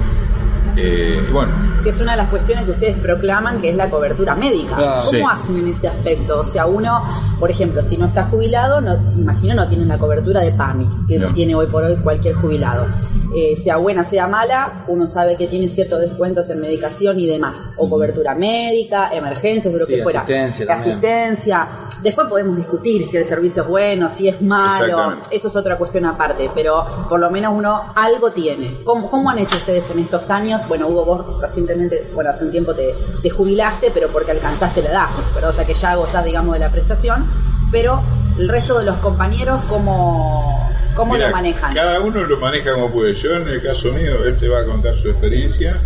Eh, 0.77 1.25
bueno, 1.31 1.51
Que 1.83 1.89
es 1.91 2.01
una 2.01 2.11
de 2.11 2.17
las 2.17 2.29
cuestiones 2.29 2.65
que 2.65 2.71
ustedes 2.71 2.97
proclaman, 2.97 3.61
que 3.61 3.69
es 3.69 3.75
la 3.75 3.89
cobertura 3.89 4.35
médica. 4.35 4.75
Claro. 4.75 4.93
¿Cómo 4.95 5.01
Sí. 5.11 5.21
hacen 5.31 5.57
en 5.59 5.67
ese 5.67 5.87
aspecto? 5.87 6.39
O 6.39 6.43
sea, 6.43 6.65
uno, 6.65 7.01
por 7.39 7.49
ejemplo, 7.51 7.81
si 7.83 7.97
no 7.97 8.07
está 8.07 8.23
jubilado, 8.23 8.81
no, 8.81 8.93
imagino 9.15 9.53
no 9.55 9.67
tienen 9.69 9.87
la 9.87 9.97
cobertura 9.97 10.41
de 10.41 10.51
PAMI, 10.51 10.87
que 11.07 11.19
No. 11.19 11.27
tiene 11.29 11.53
hoy 11.55 11.67
por 11.67 11.83
hoy 11.83 11.95
cualquier 11.97 12.33
jubilado. 12.35 12.87
Eh, 13.37 13.55
sea 13.57 13.75
buena, 13.77 14.05
sea 14.05 14.27
mala, 14.27 14.85
uno 14.87 15.05
sabe 15.05 15.35
que 15.35 15.47
tiene 15.47 15.67
ciertos 15.67 15.99
descuentos 15.99 16.49
en 16.51 16.61
medicación 16.61 17.19
y 17.19 17.27
demás. 17.27 17.73
O 17.77 17.89
cobertura 17.89 18.33
médica, 18.33 19.09
emergencias, 19.11 19.73
o 19.73 19.77
lo 19.77 19.85
Sí, 19.85 19.95
que 19.97 20.03
fuera. 20.03 20.21
asistencia 20.21 20.65
también. 20.65 20.89
Asistencia. 20.91 21.67
Después 22.01 22.27
podemos 22.29 22.55
discutir 22.55 23.05
si 23.05 23.17
el 23.17 23.25
servicio 23.25 23.63
es 23.63 23.67
bueno, 23.67 24.09
si 24.09 24.29
es 24.29 24.41
malo. 24.41 25.17
Eso 25.31 25.47
es 25.49 25.55
otra 25.57 25.77
cuestión 25.77 26.05
aparte, 26.05 26.49
pero 26.55 26.85
por 27.09 27.19
lo 27.19 27.29
menos 27.29 27.53
uno 27.53 27.91
algo 27.95 28.31
tiene. 28.31 28.77
¿Cómo, 28.85 29.09
cómo 29.11 29.29
han 29.29 29.39
hecho 29.39 29.57
ustedes 29.57 29.91
en 29.91 29.99
estos 29.99 30.29
años? 30.29 30.65
Bueno, 30.69 30.87
Hugo, 30.87 31.03
vos 31.05 31.41
recientemente, 31.41 32.09
bueno, 32.13 32.29
hace 32.29 32.45
un 32.45 32.51
tiempo 32.51 32.73
te, 32.73 32.93
te 33.21 33.29
jubilaste, 33.29 33.91
pero 33.93 34.07
porque 34.09 34.31
alcanzaste 34.31 34.81
la 34.81 34.89
edad, 34.91 35.07
pero 35.33 35.49
o 35.49 35.51
sea 35.51 35.65
que 35.65 35.73
ya 35.73 35.95
gozás, 35.95 36.23
digamos, 36.23 36.53
de 36.53 36.59
la 36.59 36.69
prestación, 36.69 37.25
pero 37.71 38.01
el 38.39 38.47
resto 38.47 38.79
de 38.79 38.85
los 38.85 38.95
compañeros, 38.97 39.59
¿cómo, 39.67 40.69
cómo 40.95 41.13
Mira, 41.13 41.29
lo 41.29 41.35
manejan? 41.35 41.73
Cada 41.73 41.99
uno 42.01 42.23
lo 42.23 42.39
maneja 42.39 42.73
como 42.73 42.91
puede. 42.91 43.13
Yo, 43.13 43.35
en 43.35 43.47
el 43.47 43.61
caso 43.61 43.91
mío, 43.91 44.25
él 44.25 44.37
te 44.37 44.47
va 44.47 44.61
a 44.61 44.65
contar 44.65 44.95
su 44.95 45.09
experiencia. 45.09 45.79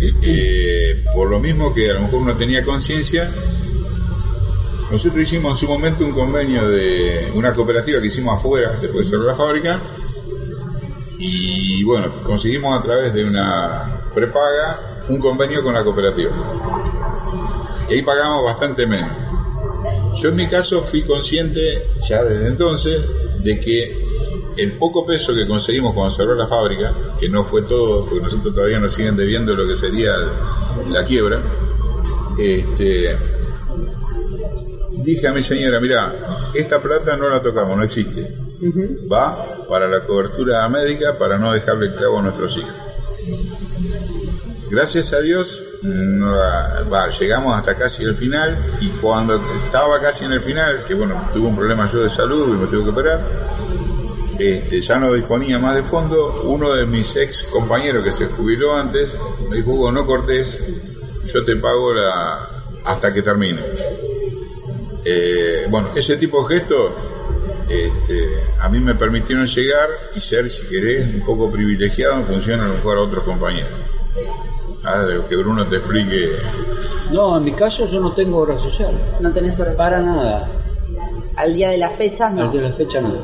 Eh, 0.00 1.04
por 1.14 1.30
lo 1.30 1.38
mismo 1.38 1.72
que 1.72 1.90
a 1.90 1.94
lo 1.94 2.00
mejor 2.00 2.22
uno 2.22 2.34
tenía 2.34 2.64
conciencia, 2.64 3.28
nosotros 4.90 5.22
hicimos 5.22 5.52
en 5.52 5.56
su 5.56 5.72
momento 5.72 6.04
un 6.04 6.12
convenio 6.12 6.68
de 6.68 7.30
una 7.34 7.54
cooperativa 7.54 8.00
que 8.00 8.08
hicimos 8.08 8.36
afuera, 8.36 8.76
después 8.80 9.06
de 9.06 9.10
cerrar 9.10 9.26
la 9.26 9.34
fábrica. 9.34 9.80
Y 11.18 11.84
bueno, 11.84 12.12
conseguimos 12.24 12.76
a 12.78 12.82
través 12.82 13.14
de 13.14 13.24
una 13.24 14.10
prepaga 14.12 15.04
un 15.08 15.18
convenio 15.18 15.62
con 15.62 15.72
la 15.72 15.84
cooperativa. 15.84 16.32
Y 17.88 17.94
ahí 17.94 18.02
pagamos 18.02 18.44
bastante 18.44 18.86
menos. 18.86 19.16
Yo 20.20 20.28
en 20.28 20.36
mi 20.36 20.46
caso 20.46 20.82
fui 20.82 21.02
consciente 21.02 21.60
ya 22.08 22.22
desde 22.24 22.48
entonces 22.48 23.02
de 23.42 23.58
que 23.60 24.11
el 24.56 24.78
poco 24.78 25.06
peso 25.06 25.34
que 25.34 25.46
conseguimos 25.46 25.94
cuando 25.94 26.10
cerró 26.10 26.34
la 26.34 26.46
fábrica, 26.46 26.94
que 27.18 27.28
no 27.28 27.44
fue 27.44 27.62
todo, 27.62 28.06
porque 28.06 28.22
nosotros 28.22 28.54
todavía 28.54 28.78
nos 28.78 28.92
siguen 28.92 29.16
debiendo 29.16 29.54
lo 29.54 29.66
que 29.66 29.76
sería 29.76 30.12
la 30.88 31.04
quiebra, 31.04 31.42
este, 32.38 33.16
dije 35.02 35.28
a 35.28 35.32
mi 35.32 35.42
señora, 35.42 35.80
mira, 35.80 36.14
esta 36.54 36.80
plata 36.80 37.16
no 37.16 37.28
la 37.28 37.42
tocamos, 37.42 37.76
no 37.76 37.84
existe. 37.84 38.36
Va 39.10 39.66
para 39.68 39.88
la 39.88 40.04
cobertura 40.04 40.68
médica 40.68 41.18
para 41.18 41.38
no 41.38 41.52
dejarle 41.52 41.94
clavo 41.94 42.20
a 42.20 42.22
nuestros 42.22 42.56
hijos. 42.56 42.72
Gracias 44.70 45.12
a 45.12 45.20
Dios 45.20 45.72
no, 45.82 46.34
va, 46.90 47.08
llegamos 47.10 47.54
hasta 47.54 47.76
casi 47.76 48.04
el 48.04 48.14
final 48.14 48.56
y 48.80 48.88
cuando 48.88 49.34
estaba 49.54 50.00
casi 50.00 50.24
en 50.24 50.32
el 50.32 50.40
final, 50.40 50.84
que 50.86 50.94
bueno, 50.94 51.28
tuve 51.34 51.48
un 51.48 51.56
problema 51.56 51.90
yo 51.90 52.02
de 52.02 52.08
salud 52.08 52.54
y 52.54 52.58
me 52.58 52.66
tuve 52.68 52.84
que 52.84 52.90
operar, 52.90 53.20
este, 54.38 54.80
ya 54.80 54.98
no 54.98 55.12
disponía 55.12 55.58
más 55.58 55.74
de 55.74 55.82
fondo, 55.82 56.42
uno 56.44 56.72
de 56.72 56.86
mis 56.86 57.16
ex 57.16 57.44
compañeros 57.44 58.04
que 58.04 58.12
se 58.12 58.26
jubiló 58.26 58.74
antes 58.74 59.18
me 59.48 59.56
dijo, 59.56 59.72
Hugo, 59.72 59.92
no 59.92 60.06
cortés, 60.06 60.62
yo 61.24 61.44
te 61.44 61.56
pago 61.56 61.92
la, 61.92 62.64
hasta 62.84 63.12
que 63.12 63.22
termine. 63.22 63.60
Eh, 65.04 65.66
bueno, 65.68 65.88
ese 65.94 66.16
tipo 66.16 66.46
de 66.46 66.56
gestos 66.56 66.92
este, 67.68 68.28
a 68.60 68.68
mí 68.68 68.80
me 68.80 68.94
permitieron 68.94 69.46
llegar 69.46 69.88
y 70.14 70.20
ser, 70.20 70.50
si 70.50 70.68
querés, 70.68 71.14
un 71.14 71.22
poco 71.22 71.50
privilegiado 71.50 72.14
en 72.14 72.24
función 72.24 72.60
a 72.60 72.66
lo 72.66 72.74
mejor 72.74 72.98
a 72.98 73.00
otros 73.00 73.24
compañeros. 73.24 73.70
Ah, 74.84 75.06
que 75.28 75.36
Bruno 75.36 75.66
te 75.66 75.76
explique. 75.76 76.30
No, 77.12 77.36
en 77.36 77.44
mi 77.44 77.52
caso 77.52 77.86
yo 77.86 78.00
no 78.00 78.12
tengo 78.12 78.38
obra 78.38 78.58
social. 78.58 78.92
No 79.20 79.32
tenés 79.32 79.58
hora 79.60 79.74
Para 79.76 80.00
nada. 80.00 80.48
Al 81.36 81.54
día 81.54 81.70
de 81.70 81.78
las 81.78 81.96
fechas, 81.96 82.34
no. 82.34 82.42
Al 82.42 82.50
de 82.50 82.60
la 82.60 82.72
fecha 82.72 83.00
nada. 83.00 83.20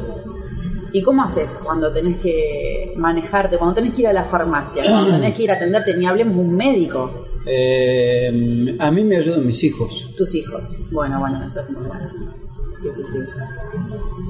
¿Y 0.92 1.02
cómo 1.02 1.22
haces 1.22 1.60
cuando 1.64 1.90
tenés 1.92 2.16
que 2.18 2.92
manejarte, 2.96 3.58
cuando 3.58 3.74
tenés 3.74 3.94
que 3.94 4.02
ir 4.02 4.08
a 4.08 4.12
la 4.12 4.24
farmacia, 4.24 4.84
cuando 4.88 5.10
tenés 5.18 5.34
que 5.34 5.42
ir 5.44 5.50
a 5.50 5.54
atenderte, 5.56 5.96
ni 5.96 6.06
hablemos 6.06 6.36
un 6.36 6.54
médico, 6.56 7.10
Eh, 7.46 8.76
a 8.78 8.90
mí 8.90 9.04
me 9.04 9.16
ayudan 9.16 9.46
mis 9.46 9.62
hijos. 9.64 10.14
tus 10.16 10.34
hijos? 10.34 10.88
Bueno, 10.90 11.18
bueno, 11.20 11.42
eso 11.44 11.60
es 11.60 11.70
muy 11.70 11.86
bueno. 11.86 12.08
Sí, 12.76 12.88
sí, 12.94 13.02
sí. 13.02 13.18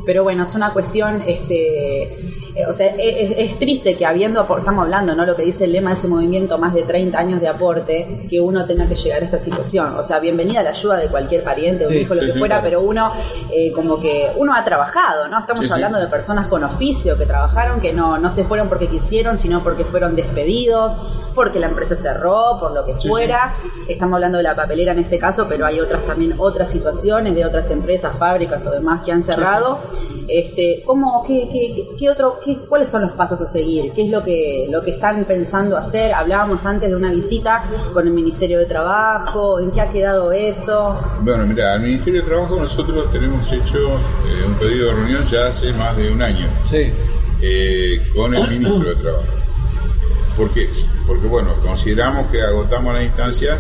Pero 0.07 0.23
bueno, 0.25 0.43
es 0.45 0.55
una 0.55 0.73
cuestión, 0.73 1.23
este, 1.27 2.03
eh, 2.05 2.65
o 2.67 2.73
sea, 2.73 2.87
es, 2.87 3.31
es- 3.31 3.39
es 3.39 3.59
triste 3.59 3.95
que 3.97 4.07
habiendo, 4.07 4.41
estamos 4.57 4.83
hablando, 4.85 5.15
¿no? 5.15 5.27
Lo 5.27 5.37
que 5.37 5.43
dice 5.43 5.65
el 5.67 5.73
lema 5.73 5.91
de 5.91 5.97
su 5.97 6.09
movimiento, 6.09 6.57
más 6.59 6.73
de 6.73 6.83
30 6.83 7.19
años 7.19 7.41
de 7.43 7.49
aporte, 7.49 8.27
que 8.31 8.41
uno 8.41 8.65
tenga 8.67 8.89
que 8.89 8.95
llegar 8.95 9.21
a 9.21 9.25
esta 9.27 9.39
situación. 9.39 9.95
O 9.99 10.03
sea, 10.03 10.19
bienvenida 10.19 10.61
a 10.61 10.63
la 10.63 10.71
ayuda 10.71 10.97
de 10.97 11.09
cualquier 11.09 11.43
pariente, 11.43 11.87
un 11.87 11.93
Sí, 11.93 11.99
hijo, 12.01 12.15
lo 12.15 12.21
sí, 12.23 12.27
que 12.29 12.33
sí, 12.33 12.39
fuera, 12.39 12.61
claro. 12.61 12.71
pero 12.79 12.89
uno, 12.89 13.13
eh, 13.53 13.71
como 13.73 14.01
que, 14.01 14.33
uno 14.39 14.55
ha 14.55 14.65
trabajado, 14.65 15.29
¿no? 15.29 15.41
Estamos 15.41 15.71
hablando 15.71 15.99
de 15.99 16.07
personas 16.07 16.47
con 16.47 16.65
oficio 16.65 17.19
que 17.19 17.27
trabajaron, 17.27 17.81
que 17.81 17.93
no, 17.93 18.17
no 18.19 18.31
se 18.31 18.45
fueron 18.45 18.69
porque 18.69 18.87
quisieron, 18.89 19.37
sino 19.37 19.63
porque 19.63 19.85
fueron 19.85 20.17
despedidos, 20.17 20.97
porque 21.35 21.61
la 21.61 21.67
empresa 21.67 21.97
cerró, 21.97 22.59
por 22.59 22.73
lo 22.73 22.85
que 22.87 22.95
fuera. 22.95 23.55
Estamos 23.87 24.15
hablando 24.15 24.39
de 24.39 24.45
la 24.45 24.57
papelera 24.57 24.93
en 24.93 24.99
este 25.01 25.19
caso, 25.19 25.47
pero 25.49 25.67
hay 25.67 25.81
otras 25.81 26.05
también, 26.05 26.35
otras 26.39 26.71
situaciones 26.71 27.35
de 27.35 27.45
otras 27.45 27.71
empresas, 27.71 28.17
fábricas 28.29 28.67
o 28.67 28.71
demás 28.73 29.03
que 29.05 29.13
han 29.13 29.23
cerrado. 29.23 29.79
Este, 30.29 30.83
¿cómo, 30.85 31.25
qué, 31.27 31.49
qué, 31.51 31.89
qué 31.99 32.11
otro, 32.11 32.39
qué- 32.45 32.59
¿cuáles 32.69 32.91
son 32.91 33.01
los 33.03 33.13
pasos 33.13 33.41
a 33.41 33.47
seguir? 33.47 33.93
¿Qué 33.95 34.03
es 34.05 34.11
lo 34.11 34.23
que, 34.23 34.67
lo 34.71 34.83
que 34.83 34.91
están 34.91 35.25
pensando 35.25 35.77
hacer? 35.77 36.13
Hablábamos 36.13 36.67
antes 36.67 36.91
de 36.91 36.97
una 36.97 37.11
visita 37.11 37.63
con 37.95 38.07
el 38.07 38.13
Ministerio 38.13 38.59
de 38.59 38.67
Trabajo, 38.67 39.59
¿en 39.59 39.71
qué 39.71 39.81
ha 39.81 39.91
quedado 39.91 40.31
eso? 40.33 40.99
Bueno, 41.23 41.47
mira, 41.47 41.73
al 41.73 41.81
Ministerio 41.81 42.21
de 42.21 42.29
Trabajo 42.29 42.57
nosotros 42.57 43.11
tenemos 43.11 43.51
hecho 43.53 43.79
eh, 43.79 44.47
un 44.47 44.55
pedido 44.57 44.89
de 44.89 44.93
reunión 44.95 45.23
ya 45.25 45.47
hace 45.47 45.73
más 45.73 45.97
de 45.97 46.11
un 46.13 46.21
año 46.21 46.47
Sí. 46.71 46.93
eh, 47.41 48.03
con 48.15 48.35
el 48.35 48.47
Ministro 48.49 48.91
de 48.91 48.97
Trabajo. 48.97 49.25
¿Por 50.37 50.51
qué? 50.51 50.69
Porque, 51.07 51.27
bueno, 51.27 51.55
consideramos 51.63 52.27
que 52.31 52.43
agotamos 52.43 52.93
la 52.95 53.03
instancia 53.03 53.57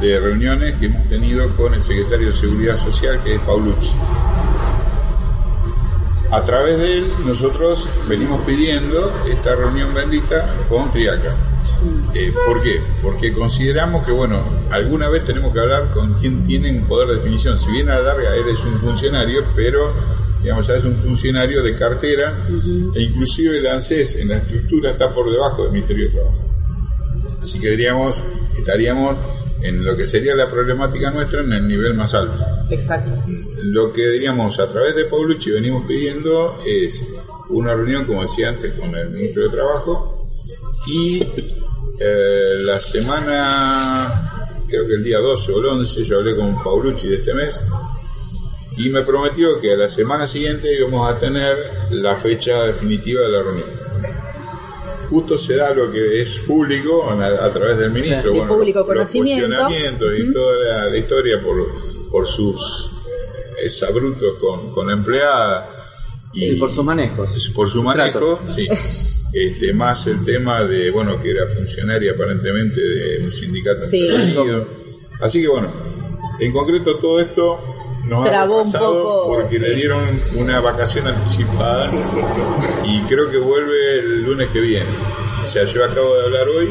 de 0.00 0.18
reuniones 0.18 0.74
que 0.76 0.86
hemos 0.86 1.08
tenido 1.08 1.48
con 1.56 1.74
el 1.74 1.82
Secretario 1.82 2.28
de 2.28 2.32
Seguridad 2.32 2.76
Social, 2.76 3.20
que 3.22 3.34
es 3.34 3.40
Paulucci. 3.42 3.94
A 6.30 6.44
través 6.44 6.78
de 6.78 6.98
él, 6.98 7.06
nosotros 7.26 7.88
venimos 8.08 8.40
pidiendo 8.46 9.12
esta 9.28 9.56
reunión 9.56 9.92
bendita 9.92 10.48
con 10.68 10.90
Triaca. 10.92 11.34
Eh, 12.14 12.32
¿Por 12.46 12.62
qué? 12.62 12.80
Porque 13.02 13.32
consideramos 13.32 14.06
que, 14.06 14.12
bueno, 14.12 14.40
alguna 14.70 15.08
vez 15.08 15.24
tenemos 15.24 15.52
que 15.52 15.60
hablar 15.60 15.92
con 15.92 16.14
quien 16.20 16.46
tiene 16.46 16.70
un 16.70 16.86
poder 16.86 17.08
de 17.08 17.16
definición. 17.16 17.58
Si 17.58 17.70
bien 17.72 17.90
a 17.90 17.98
la 17.98 18.14
larga 18.14 18.36
eres 18.36 18.64
un 18.64 18.78
funcionario, 18.78 19.44
pero, 19.56 19.92
digamos, 20.40 20.66
ya 20.68 20.74
es 20.74 20.84
un 20.84 20.96
funcionario 20.96 21.62
de 21.62 21.76
cartera, 21.76 22.32
e 22.94 23.02
inclusive 23.02 23.58
el 23.58 23.66
ANSES 23.66 24.16
en 24.16 24.28
la 24.28 24.36
estructura 24.36 24.92
está 24.92 25.12
por 25.12 25.30
debajo 25.30 25.64
del 25.64 25.72
Ministerio 25.72 26.06
de 26.06 26.10
Trabajo. 26.12 26.50
Así 27.42 27.58
que 27.58 27.70
diríamos, 27.70 28.22
estaríamos 28.56 29.18
en 29.62 29.84
lo 29.84 29.96
que 29.96 30.04
sería 30.04 30.34
la 30.34 30.50
problemática 30.50 31.10
nuestra 31.10 31.42
en 31.42 31.52
el 31.52 31.68
nivel 31.68 31.94
más 31.94 32.14
alto. 32.14 32.44
Exacto. 32.70 33.10
Lo 33.64 33.92
que 33.92 34.08
diríamos 34.08 34.58
a 34.58 34.68
través 34.68 34.96
de 34.96 35.04
Paulucci 35.04 35.50
venimos 35.50 35.86
pidiendo 35.86 36.58
es 36.66 37.06
una 37.48 37.74
reunión, 37.74 38.06
como 38.06 38.22
decía 38.22 38.50
antes, 38.50 38.72
con 38.74 38.94
el 38.94 39.10
ministro 39.10 39.44
de 39.44 39.48
Trabajo 39.50 40.30
y 40.86 41.22
eh, 41.98 42.58
la 42.60 42.80
semana, 42.80 44.48
creo 44.68 44.86
que 44.86 44.94
el 44.94 45.04
día 45.04 45.18
12 45.18 45.52
o 45.52 45.60
el 45.60 45.66
11, 45.66 46.02
yo 46.04 46.18
hablé 46.18 46.34
con 46.34 46.62
Paulucci 46.62 47.08
de 47.08 47.16
este 47.16 47.34
mes 47.34 47.64
y 48.76 48.88
me 48.88 49.02
prometió 49.02 49.60
que 49.60 49.74
a 49.74 49.76
la 49.76 49.88
semana 49.88 50.26
siguiente 50.26 50.74
íbamos 50.74 51.10
a 51.10 51.18
tener 51.18 51.56
la 51.90 52.14
fecha 52.14 52.64
definitiva 52.64 53.20
de 53.22 53.28
la 53.28 53.42
reunión. 53.42 53.89
Justo 55.10 55.36
se 55.36 55.56
da 55.56 55.74
lo 55.74 55.90
que 55.90 56.20
es 56.20 56.38
público 56.46 57.10
a, 57.10 57.44
a 57.44 57.50
través 57.52 57.76
del 57.78 57.90
ministro, 57.90 58.30
De 58.32 58.38
bueno, 58.38 58.54
público 58.54 58.78
los 58.78 58.86
conocimiento. 58.86 59.46
cuestionamientos 59.48 60.08
y 60.18 60.32
toda 60.32 60.56
la, 60.56 60.86
la 60.90 60.96
historia 60.96 61.42
por, 61.42 61.66
por 62.10 62.26
sus 62.28 62.90
eh, 63.06 63.64
exabrutos 63.64 64.38
con, 64.38 64.72
con 64.72 64.86
la 64.86 64.92
empleada 64.92 65.68
Y 66.32 66.54
por 66.54 66.70
sus 66.70 66.84
manejos. 66.84 67.50
por 67.54 67.68
su 67.68 67.82
manejo, 67.82 68.40
sí. 68.46 68.68
Este, 69.32 69.72
más 69.74 70.06
el 70.08 70.24
tema 70.24 70.64
de, 70.64 70.90
bueno, 70.90 71.20
que 71.20 71.30
era 71.30 71.46
funcionaria 71.46 72.12
aparentemente 72.12 72.80
de 72.80 73.24
un 73.24 73.30
sindicato 73.30 73.80
Sí. 73.80 74.08
Así 75.20 75.40
que 75.42 75.48
bueno, 75.48 75.70
en 76.40 76.52
concreto 76.52 76.96
todo 76.96 77.20
esto 77.20 77.69
nos 78.04 78.24
Trabó 78.24 78.60
ha 78.60 78.62
un 78.62 78.72
poco, 78.72 79.26
porque 79.28 79.56
sí. 79.56 79.62
le 79.62 79.74
dieron 79.74 80.00
una 80.36 80.60
vacación 80.60 81.06
anticipada 81.06 81.88
Sí, 81.88 81.96
sí, 82.02 82.20
sí. 82.20 82.40
y 82.84 83.02
creo 83.02 83.30
que 83.30 83.38
vuelve 83.38 83.98
el 84.00 84.22
lunes 84.24 84.48
que 84.50 84.60
viene. 84.60 84.90
O 85.44 85.48
sea, 85.48 85.64
yo 85.64 85.84
acabo 85.84 86.14
de 86.16 86.24
hablar 86.24 86.48
hoy 86.48 86.68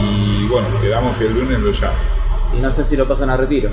y 0.00 0.46
bueno, 0.48 0.66
quedamos 0.80 1.16
que 1.18 1.26
el 1.26 1.34
lunes 1.34 1.58
lo 1.60 1.70
llamo. 1.72 1.96
Y 2.54 2.60
no 2.60 2.72
sé 2.74 2.84
si 2.84 2.96
lo 2.96 3.06
pasan 3.08 3.30
a 3.30 3.36
retiro. 3.36 3.70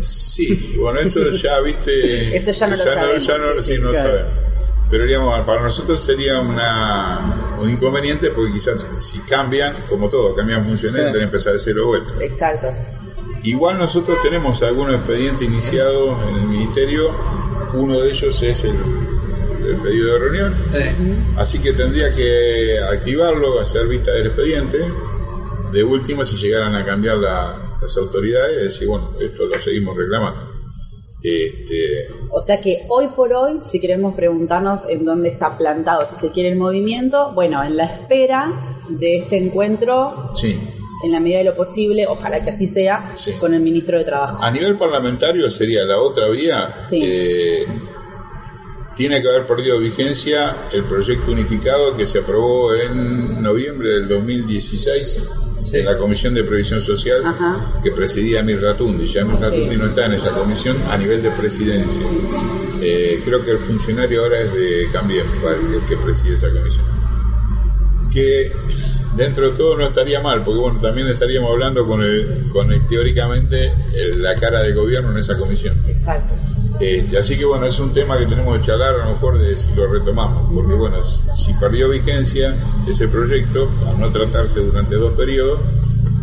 Sí, 0.00 0.76
bueno, 0.78 1.00
eso 1.00 1.28
ya, 1.28 1.60
viste. 1.60 2.36
Eso 2.36 2.50
ya 2.52 2.66
no 2.66 2.70
lo 2.70 2.76
sabemos, 2.76 3.26
ya 3.26 3.38
no- 3.38 3.62
sí, 3.62 3.74
sí, 3.74 3.80
no 3.82 3.90
claro. 3.90 4.08
sabemos. 4.08 4.32
Pero 4.90 5.04
digamos, 5.04 5.40
para 5.46 5.60
nosotros 5.62 6.00
sería 6.00 6.40
una, 6.40 7.56
un 7.60 7.70
inconveniente 7.70 8.30
porque 8.30 8.52
quizás 8.54 8.76
si 8.98 9.20
cambian, 9.20 9.72
como 9.88 10.08
todo, 10.08 10.34
cambian 10.34 10.64
funciones, 10.66 10.96
Sí. 10.96 11.00
tienen 11.02 11.14
que 11.14 11.24
empezar 11.24 11.52
de 11.52 11.58
cero 11.60 11.80
de 11.82 11.86
vuelta. 11.86 12.12
Exacto. 12.24 12.68
Igual 13.42 13.78
nosotros 13.78 14.18
tenemos 14.22 14.62
algunos 14.62 14.94
expedientes 14.94 15.42
iniciados 15.48 16.16
en 16.28 16.34
el 16.36 16.48
ministerio, 16.48 17.10
uno 17.74 17.98
de 18.00 18.10
ellos 18.10 18.42
es 18.42 18.64
el, 18.64 18.76
el 19.68 19.76
pedido 19.76 20.12
de 20.12 20.18
reunión, 20.18 20.54
así 21.36 21.58
que 21.60 21.72
tendría 21.72 22.10
que 22.12 22.78
activarlo, 22.98 23.58
hacer 23.60 23.86
vista 23.86 24.10
del 24.12 24.26
expediente, 24.26 24.78
de 25.72 25.84
última 25.84 26.24
si 26.24 26.36
llegaran 26.36 26.74
a 26.74 26.84
cambiar 26.84 27.16
la- 27.18 27.78
las 27.80 27.96
autoridades, 27.96 28.60
decir, 28.62 28.88
bueno, 28.88 29.10
esto 29.20 29.46
lo 29.46 29.58
seguimos 29.58 29.96
reclamando. 29.96 30.50
Este, 31.22 32.08
O 32.30 32.40
sea 32.40 32.60
que 32.60 32.86
hoy 32.88 33.08
por 33.14 33.32
hoy, 33.32 33.58
si 33.62 33.80
queremos 33.80 34.14
preguntarnos 34.14 34.88
en 34.88 35.04
dónde 35.04 35.28
está 35.28 35.56
plantado, 35.56 36.04
si 36.06 36.16
se 36.16 36.30
quiere 36.30 36.50
el 36.50 36.58
movimiento, 36.58 37.32
bueno, 37.34 37.62
en 37.62 37.76
la 37.76 37.84
espera 37.84 38.76
de 38.88 39.16
este 39.18 39.36
encuentro, 39.38 40.30
sí, 40.34 40.58
en 41.02 41.12
la 41.12 41.20
medida 41.20 41.38
de 41.38 41.44
lo 41.44 41.56
posible, 41.56 42.06
ojalá 42.06 42.42
que 42.42 42.50
así 42.50 42.66
sea, 42.66 43.12
Sí. 43.14 43.32
con 43.40 43.54
el 43.54 43.60
ministro 43.60 43.98
de 43.98 44.04
Trabajo. 44.04 44.42
A 44.42 44.50
nivel 44.50 44.76
parlamentario 44.76 45.48
sería 45.48 45.84
la 45.84 45.98
otra 45.98 46.28
vía. 46.30 46.78
Sí. 46.82 47.00
eh, 47.04 47.66
tiene 48.96 49.22
que 49.22 49.28
haber 49.28 49.46
perdido 49.46 49.78
vigencia 49.78 50.54
el 50.72 50.84
proyecto 50.84 51.30
unificado 51.32 51.96
que 51.96 52.04
se 52.04 52.18
aprobó 52.18 52.74
en 52.74 53.40
noviembre 53.42 53.88
del 53.90 54.08
2016 54.08 55.28
en 55.72 55.84
la 55.84 55.96
Comisión 55.96 56.34
de 56.34 56.42
Previsión 56.44 56.80
Social 56.80 57.22
Ajá. 57.24 57.80
que 57.82 57.92
presidía 57.92 58.42
Mir 58.42 58.60
Ratundi. 58.60 59.06
Ya 59.06 59.24
Mir 59.24 59.36
Ratundi 59.40 59.76
no 59.76 59.86
está 59.86 60.06
en 60.06 60.12
esa 60.14 60.30
comisión 60.32 60.76
a 60.90 60.96
nivel 60.98 61.22
de 61.22 61.30
presidencia. 61.30 62.02
Eh, 62.82 63.20
creo 63.24 63.42
que 63.44 63.52
el 63.52 63.58
funcionario 63.58 64.22
ahora 64.22 64.40
es 64.40 64.52
de 64.52 64.88
Cambiemos, 64.92 65.34
el 65.44 65.80
que 65.88 65.96
preside 65.96 66.34
esa 66.34 66.48
comisión 66.50 66.84
que 68.12 68.52
dentro 69.16 69.50
de 69.50 69.56
todo 69.56 69.76
no 69.76 69.86
estaría 69.86 70.20
mal, 70.20 70.42
porque 70.44 70.60
bueno, 70.60 70.80
también 70.80 71.08
estaríamos 71.08 71.50
hablando 71.50 71.86
con, 71.86 72.02
el, 72.02 72.48
con 72.52 72.70
el- 72.72 72.86
teóricamente 72.86 73.72
el- 73.94 74.22
la 74.22 74.34
cara 74.36 74.60
de 74.62 74.72
gobierno 74.72 75.10
en 75.12 75.18
esa 75.18 75.36
comisión. 75.36 75.76
Exacto. 75.88 76.34
Este, 76.80 77.18
así 77.18 77.36
que 77.36 77.44
bueno, 77.44 77.66
es 77.66 77.78
un 77.78 77.92
tema 77.92 78.18
que 78.18 78.24
tenemos 78.26 78.56
que 78.56 78.62
charlar 78.62 78.94
a 79.00 79.04
lo 79.06 79.12
mejor 79.12 79.38
de 79.38 79.54
si 79.56 79.74
lo 79.74 79.86
retomamos, 79.92 80.50
porque 80.54 80.74
bueno, 80.74 81.02
si, 81.02 81.20
si 81.36 81.52
perdió 81.54 81.90
vigencia 81.90 82.54
ese 82.88 83.08
proyecto, 83.08 83.68
al 83.86 84.00
no 84.00 84.10
tratarse 84.10 84.60
durante 84.60 84.94
dos 84.94 85.12
periodos, 85.12 85.60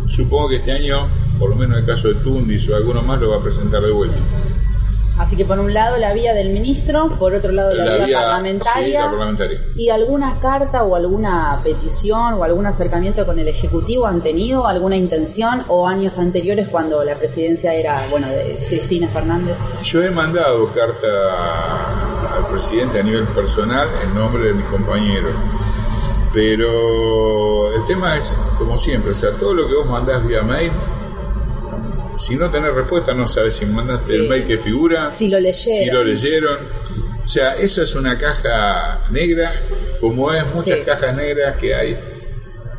supongo 0.06 0.48
que 0.48 0.56
este 0.56 0.72
año, 0.72 1.06
por 1.38 1.50
lo 1.50 1.56
menos 1.56 1.76
en 1.78 1.84
el 1.84 1.86
caso 1.88 2.08
de 2.08 2.14
Tundis 2.14 2.68
o 2.70 2.76
alguno 2.76 3.02
más, 3.02 3.20
lo 3.20 3.30
va 3.30 3.36
a 3.36 3.42
presentar 3.42 3.82
de 3.82 3.90
vuelta. 3.92 4.16
Así 5.18 5.36
que 5.36 5.44
por 5.44 5.58
un 5.58 5.74
lado 5.74 5.96
la 5.96 6.12
vía 6.12 6.32
del 6.32 6.50
ministro, 6.50 7.16
por 7.18 7.34
otro 7.34 7.50
lado 7.50 7.74
la, 7.74 7.84
vía, 8.06 8.18
parlamentaria. 8.18 9.00
la 9.00 9.10
parlamentaria. 9.10 9.60
¿Y 9.74 9.90
alguna 9.90 10.38
carta 10.40 10.84
o 10.84 10.94
alguna 10.94 11.60
petición 11.62 12.34
o 12.34 12.44
algún 12.44 12.66
acercamiento 12.66 13.26
con 13.26 13.38
el 13.38 13.48
Ejecutivo 13.48 14.06
han 14.06 14.20
tenido? 14.20 14.66
¿Alguna 14.66 14.96
intención? 14.96 15.64
¿O 15.68 15.88
años 15.88 16.18
anteriores 16.18 16.68
cuando 16.68 17.02
la 17.02 17.18
presidencia 17.18 17.74
era, 17.74 18.00
bueno, 18.10 18.28
de 18.28 18.64
Cristina 18.68 19.08
Fernández? 19.08 19.58
Yo 19.82 20.02
he 20.02 20.10
mandado 20.10 20.72
carta 20.72 22.36
al 22.36 22.46
presidente 22.46 23.00
a 23.00 23.02
nivel 23.02 23.26
personal 23.28 23.88
en 24.04 24.14
nombre 24.14 24.46
de 24.48 24.54
mis 24.54 24.66
compañeros. 24.66 25.34
Pero 26.32 27.74
el 27.74 27.84
tema 27.86 28.16
es, 28.16 28.38
como 28.56 28.78
siempre, 28.78 29.10
o 29.12 29.14
sea, 29.14 29.32
todo 29.32 29.54
lo 29.54 29.66
que 29.66 29.74
vos 29.74 29.86
mandás 29.86 30.26
vía 30.26 30.42
mail, 30.42 30.70
si 32.18 32.36
no 32.36 32.50
tenés 32.50 32.74
respuesta, 32.74 33.14
no 33.14 33.26
sabes 33.26 33.54
si 33.54 33.66
mandaste 33.66 34.12
Sí. 34.12 34.14
el 34.14 34.28
mail 34.28 34.44
que 34.46 34.58
figura, 34.58 35.08
Si 35.08 35.28
lo 35.28 35.38
leyeron. 35.38 35.78
si 35.86 35.90
lo 35.90 36.04
leyeron. 36.04 36.58
O 37.24 37.28
sea, 37.28 37.54
eso 37.56 37.82
es 37.82 37.94
una 37.94 38.16
caja 38.18 39.04
negra, 39.10 39.52
como 40.00 40.32
es 40.32 40.44
muchas 40.54 40.78
Sí. 40.78 40.84
cajas 40.84 41.14
negras 41.14 41.58
que 41.60 41.74
hay, 41.74 41.96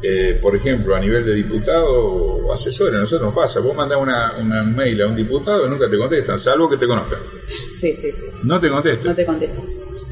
eh, 0.02 0.39
por 0.41 0.56
ejemplo, 0.56 0.95
a 0.95 0.99
nivel 0.99 1.25
de 1.25 1.36
diputado 1.36 1.86
o 1.88 2.54
asesores. 2.54 2.95
A 2.95 2.99
nosotros 3.02 3.28
nos 3.28 3.36
pasa, 3.36 3.60
vos 3.60 3.75
mandás 3.75 3.99
una, 4.02 4.34
una 4.39 4.63
mail 4.63 5.02
a 5.04 5.08
un 5.08 5.15
diputado 5.15 5.67
y 5.67 5.69
nunca 5.69 5.89
te 5.89 5.97
contestan, 5.97 6.39
salvo 6.39 6.69
que 6.69 6.78
te 6.78 6.88
conozcan. 6.88 7.19
Sí, 7.45 7.93
sí, 7.93 8.12
sí. 8.12 8.25
No 8.43 8.60
te 8.60 8.69
contestan. 8.69 9.08
No 9.08 9.15
te 9.15 9.25
contesto. 9.25 9.62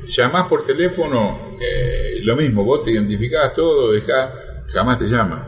Llamás 0.08 0.48
por 0.48 0.66
teléfono, 0.66 1.58
eh, 1.60 2.20
lo 2.22 2.36
mismo, 2.36 2.64
vos 2.64 2.84
te 2.84 2.92
identificás 2.92 3.54
todo, 3.54 3.92
dejás, 3.92 4.30
jamás 4.74 5.00
te 5.00 5.06
llaman. 5.06 5.42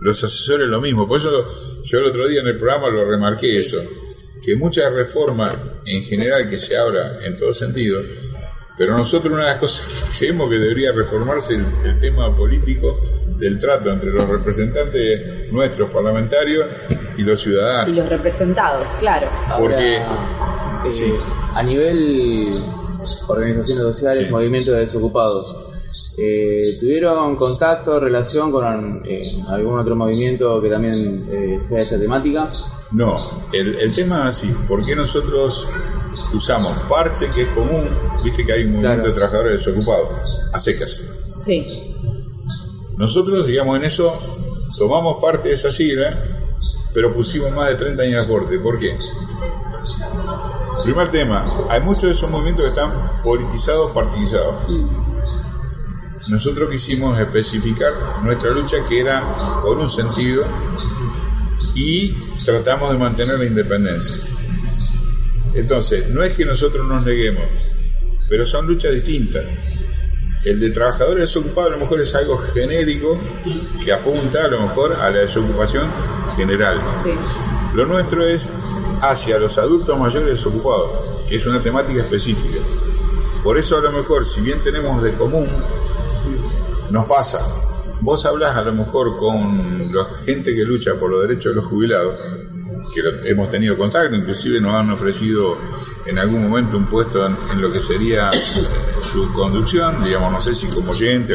Los 0.00 0.22
asesores 0.24 0.68
lo 0.68 0.80
mismo, 0.80 1.06
por 1.08 1.18
eso 1.18 1.30
yo 1.84 1.98
el 1.98 2.06
otro 2.06 2.26
día 2.28 2.40
en 2.40 2.48
el 2.48 2.56
programa 2.58 2.88
lo 2.90 3.08
remarqué 3.08 3.58
eso, 3.58 3.78
que 4.44 4.56
muchas 4.56 4.92
reformas 4.92 5.56
en 5.86 6.02
general 6.04 6.48
que 6.50 6.56
se 6.56 6.76
habla 6.76 7.18
en 7.24 7.38
todo 7.38 7.52
sentido, 7.52 8.00
pero 8.76 8.96
nosotros 8.96 9.32
una 9.32 9.44
de 9.44 9.50
las 9.50 9.60
cosas 9.60 9.86
que 9.86 10.18
creemos 10.26 10.48
que 10.48 10.58
debería 10.58 10.92
reformarse 10.92 11.54
el, 11.54 11.64
el 11.84 11.98
tema 12.00 12.34
político 12.34 12.98
del 13.38 13.58
trato 13.58 13.90
entre 13.92 14.10
los 14.10 14.28
representantes 14.28 15.52
nuestros 15.52 15.90
parlamentarios 15.90 16.66
y 17.16 17.22
los 17.22 17.40
Y 17.40 17.44
ciudadanos. 17.44 17.94
los 17.96 18.08
representados, 18.08 18.88
claro. 19.00 19.28
O 19.54 19.58
Porque- 19.58 19.76
sea, 19.76 20.82
eh, 20.86 20.90
sí. 20.90 21.12
a 21.54 21.62
nivel 21.62 22.64
organizaciones 23.28 23.82
sociales, 23.96 24.26
Sí. 24.26 24.32
movimientos 24.32 24.74
de 24.74 24.80
desocupados, 24.80 25.71
eh, 26.18 26.76
¿tuvieron 26.80 27.36
contacto, 27.36 27.98
relación 28.00 28.50
con 28.52 29.02
eh, 29.06 29.20
algún 29.48 29.78
otro 29.78 29.96
movimiento 29.96 30.60
que 30.60 30.68
también 30.68 31.26
eh, 31.30 31.58
sea 31.66 31.78
de 31.78 31.82
esta 31.84 31.98
temática? 31.98 32.48
No, 32.90 33.14
el, 33.52 33.74
el 33.76 33.94
tema 33.94 34.20
es 34.20 34.24
así, 34.36 34.54
porque 34.68 34.94
nosotros 34.94 35.68
usamos 36.34 36.76
parte 36.88 37.26
que 37.34 37.42
es 37.42 37.48
común 37.48 37.84
viste 38.22 38.44
que 38.46 38.52
hay 38.52 38.64
un 38.64 38.72
movimiento 38.72 38.96
Claro. 39.02 39.08
de 39.08 39.14
trabajadores 39.14 39.52
desocupados, 39.64 40.08
a 40.52 40.58
secas. 40.60 41.02
Sí. 41.40 41.94
Nosotros, 42.96 43.46
digamos, 43.46 43.76
en 43.78 43.84
eso 43.84 44.12
tomamos 44.78 45.20
parte 45.22 45.48
de 45.48 45.54
esa 45.54 45.70
sigla, 45.70 46.14
pero 46.94 47.14
pusimos 47.14 47.50
más 47.52 47.68
de 47.68 47.74
30 47.76 48.02
años 48.02 48.14
de 48.20 48.24
aporte. 48.26 48.58
¿Por 48.58 48.78
qué? 48.78 48.94
Primer 50.84 51.10
tema, 51.10 51.44
hay 51.68 51.80
muchos 51.80 52.02
de 52.04 52.10
esos 52.10 52.30
movimientos 52.30 52.64
que 52.64 52.70
están 52.70 52.90
politizados, 53.22 53.92
partidizados. 53.92 54.54
Nosotros 56.28 56.70
quisimos 56.70 57.18
especificar 57.18 57.92
nuestra 58.22 58.50
lucha 58.50 58.76
que 58.88 59.00
era 59.00 59.58
con 59.60 59.78
un 59.78 59.88
sentido 59.88 60.44
y 61.74 62.12
tratamos 62.44 62.90
de 62.92 62.98
mantener 62.98 63.38
la 63.38 63.46
independencia. 63.46 64.16
Entonces, 65.54 66.10
no 66.10 66.22
es 66.22 66.36
que 66.36 66.44
nosotros 66.44 66.86
nos 66.86 67.04
neguemos, 67.04 67.44
pero 68.28 68.46
son 68.46 68.66
luchas 68.66 68.92
distintas. 68.92 69.44
El 70.44 70.58
de 70.58 70.70
trabajadores 70.70 71.22
desocupados 71.22 71.72
a 71.72 71.74
lo 71.74 71.80
mejor 71.80 72.00
es 72.00 72.14
algo 72.14 72.36
genérico 72.36 73.20
que 73.84 73.92
apunta 73.92 74.44
a 74.44 74.48
lo 74.48 74.60
mejor 74.60 74.94
a 74.94 75.10
la 75.10 75.20
desocupación 75.20 75.86
general. 76.36 76.80
Sí. 77.02 77.10
Lo 77.74 77.86
nuestro 77.86 78.24
es 78.26 78.52
hacia 79.02 79.38
los 79.38 79.58
adultos 79.58 79.98
mayores 79.98 80.30
desocupados, 80.30 81.26
que 81.28 81.36
es 81.36 81.46
una 81.46 81.60
temática 81.60 82.02
específica. 82.02 82.60
Por 83.44 83.58
eso 83.58 83.76
a 83.76 83.82
lo 83.82 83.92
mejor, 83.92 84.24
si 84.24 84.40
bien 84.40 84.58
tenemos 84.62 85.02
de 85.02 85.12
común, 85.14 85.48
nos 86.92 87.06
pasa. 87.06 87.40
Vos 88.00 88.26
hablas 88.26 88.54
a 88.54 88.62
lo 88.62 88.72
mejor 88.72 89.16
con 89.18 89.92
la 89.92 90.04
gente 90.24 90.54
que 90.54 90.62
lucha 90.64 90.92
por 91.00 91.10
los 91.10 91.22
derechos 91.22 91.54
de 91.54 91.60
los 91.60 91.64
jubilados, 91.64 92.16
que 92.94 93.30
hemos 93.30 93.50
tenido 93.50 93.76
contacto, 93.78 94.14
inclusive 94.14 94.60
nos 94.60 94.74
han 94.74 94.90
ofrecido 94.90 95.56
en 96.06 96.18
algún 96.18 96.42
momento 96.48 96.76
un 96.76 96.86
puesto 96.86 97.24
en, 97.26 97.60
lo 97.60 97.72
que 97.72 97.80
sería 97.80 98.30
su 98.32 99.32
conducción, 99.32 100.04
digamos, 100.04 100.32
no 100.32 100.40
sé 100.40 100.52
si 100.52 100.66
como 100.68 100.92
oyente, 100.92 101.34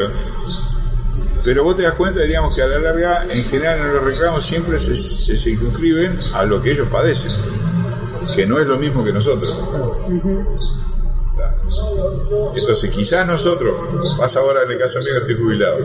pero 1.43 1.63
vos 1.63 1.77
te 1.77 1.83
das 1.83 1.93
cuenta, 1.93 2.21
diríamos, 2.21 2.53
que 2.53 2.61
a 2.61 2.67
la 2.67 2.79
larga, 2.79 3.25
en 3.29 3.43
general 3.45 3.79
en 3.79 3.93
los 3.93 4.03
reclamos 4.03 4.45
siempre 4.45 4.77
se 4.77 5.37
circunscriben 5.37 6.17
a 6.33 6.43
lo 6.43 6.61
que 6.61 6.71
ellos 6.71 6.89
padecen, 6.89 7.31
que 8.35 8.45
no 8.45 8.59
es 8.59 8.67
lo 8.67 8.77
mismo 8.77 9.03
que 9.03 9.13
nosotros. 9.13 9.55
Entonces, 12.56 12.91
quizás 12.91 13.27
nosotros, 13.27 13.75
pasa 14.17 14.39
ahora 14.39 14.63
en 14.63 14.71
el 14.71 14.77
caso 14.77 14.99
mío 14.99 15.13
que 15.13 15.19
estoy 15.19 15.36
jubilado, 15.36 15.77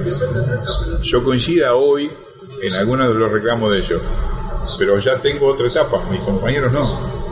yo 1.02 1.24
coincida 1.24 1.74
hoy 1.74 2.10
en 2.62 2.74
algunos 2.74 3.08
de 3.08 3.14
los 3.14 3.30
reclamos 3.30 3.72
de 3.72 3.78
ellos, 3.78 4.00
pero 4.78 4.98
ya 4.98 5.16
tengo 5.18 5.46
otra 5.46 5.66
etapa, 5.66 6.02
mis 6.10 6.20
compañeros 6.20 6.72
no. 6.72 7.22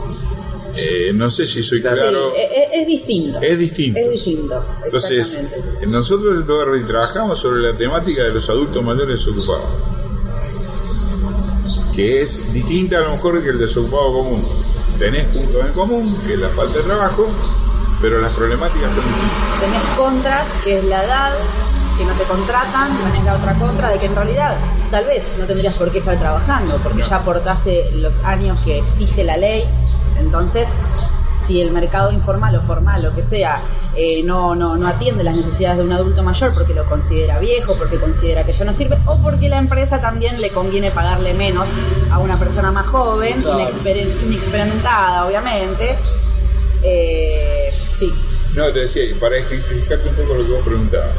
Eh, 0.75 1.11
no 1.13 1.29
sé 1.29 1.45
si 1.45 1.61
soy 1.63 1.81
claro, 1.81 2.33
es, 2.33 2.87
distinto. 2.87 3.41
es 3.41 3.57
distinto. 3.57 3.99
Es 3.99 4.09
distinto. 4.09 4.63
Entonces, 4.85 5.39
nosotros 5.87 6.37
en 6.37 6.45
Todo 6.45 6.65
trabajamos 6.87 7.39
sobre 7.39 7.61
la 7.61 7.77
temática 7.77 8.23
de 8.23 8.31
los 8.31 8.49
adultos 8.49 8.81
mayores 8.83 9.19
desocupados, 9.19 9.65
que 11.93 12.21
es 12.21 12.53
distinta 12.53 12.99
a 12.99 13.01
lo 13.01 13.11
mejor 13.11 13.43
que 13.43 13.49
el 13.49 13.59
desocupado 13.59 14.13
común. 14.13 14.41
Tenés 14.97 15.25
puntos 15.25 15.65
en 15.65 15.73
común, 15.73 16.17
que 16.25 16.33
es 16.33 16.39
la 16.39 16.49
falta 16.49 16.77
de 16.77 16.83
trabajo, 16.83 17.27
pero 18.01 18.19
las 18.19 18.33
problemáticas 18.33 18.91
son 18.91 19.03
distintas. 19.03 19.59
Tenés 19.59 19.83
contras, 19.97 20.47
que 20.63 20.77
es 20.79 20.83
la 20.85 21.03
edad, 21.03 21.31
que 21.97 22.05
no 22.05 22.13
te 22.13 22.23
contratan, 22.23 22.89
tenés 22.97 23.23
la 23.25 23.35
otra 23.35 23.53
contra 23.55 23.89
de 23.89 23.99
que 23.99 24.05
en 24.07 24.15
realidad 24.15 24.55
tal 24.89 25.05
vez 25.05 25.35
no 25.37 25.45
tendrías 25.45 25.73
por 25.75 25.91
qué 25.91 25.99
estar 25.99 26.17
trabajando, 26.17 26.77
porque 26.83 26.99
No. 26.99 27.05
ya 27.07 27.15
aportaste 27.17 27.91
los 27.95 28.23
años 28.23 28.57
que 28.65 28.79
exige 28.79 29.23
la 29.23 29.37
ley. 29.37 29.65
Entonces, 30.19 30.67
si 31.37 31.61
el 31.61 31.71
mercado 31.71 32.11
informal 32.11 32.55
o 32.55 32.61
formal, 32.61 33.01
lo 33.03 33.13
que 33.15 33.21
sea, 33.21 33.59
eh, 33.95 34.21
no, 34.23 34.55
no, 34.55 34.77
no 34.77 34.87
atiende 34.87 35.23
las 35.23 35.35
necesidades 35.35 35.77
de 35.79 35.83
un 35.83 35.91
adulto 35.91 36.23
mayor 36.23 36.53
porque 36.53 36.73
lo 36.73 36.85
considera 36.85 37.39
viejo, 37.39 37.75
porque 37.75 37.97
considera 37.99 38.43
que 38.45 38.53
ya 38.53 38.65
no 38.65 38.73
sirve, 38.73 38.97
o 39.05 39.17
porque 39.21 39.49
la 39.49 39.57
empresa 39.57 39.99
también 39.99 40.39
le 40.41 40.49
conviene 40.49 40.91
pagarle 40.91 41.33
menos 41.33 41.67
a 42.11 42.19
una 42.19 42.37
persona 42.37 42.71
más 42.71 42.85
joven, 42.87 43.43
inexper- 43.43 44.07
inexperimentada, 44.25 45.25
obviamente. 45.25 45.97
Eh, 46.83 47.70
sí, 47.93 48.11
No, 48.55 48.65
te 48.71 48.79
decía, 48.79 49.05
y 49.05 49.13
para 49.13 49.37
ejemplificarte 49.37 50.09
un 50.09 50.15
poco 50.15 50.35
lo 50.35 50.45
que 50.45 50.51
vos 50.51 50.65
preguntabas. 50.65 51.15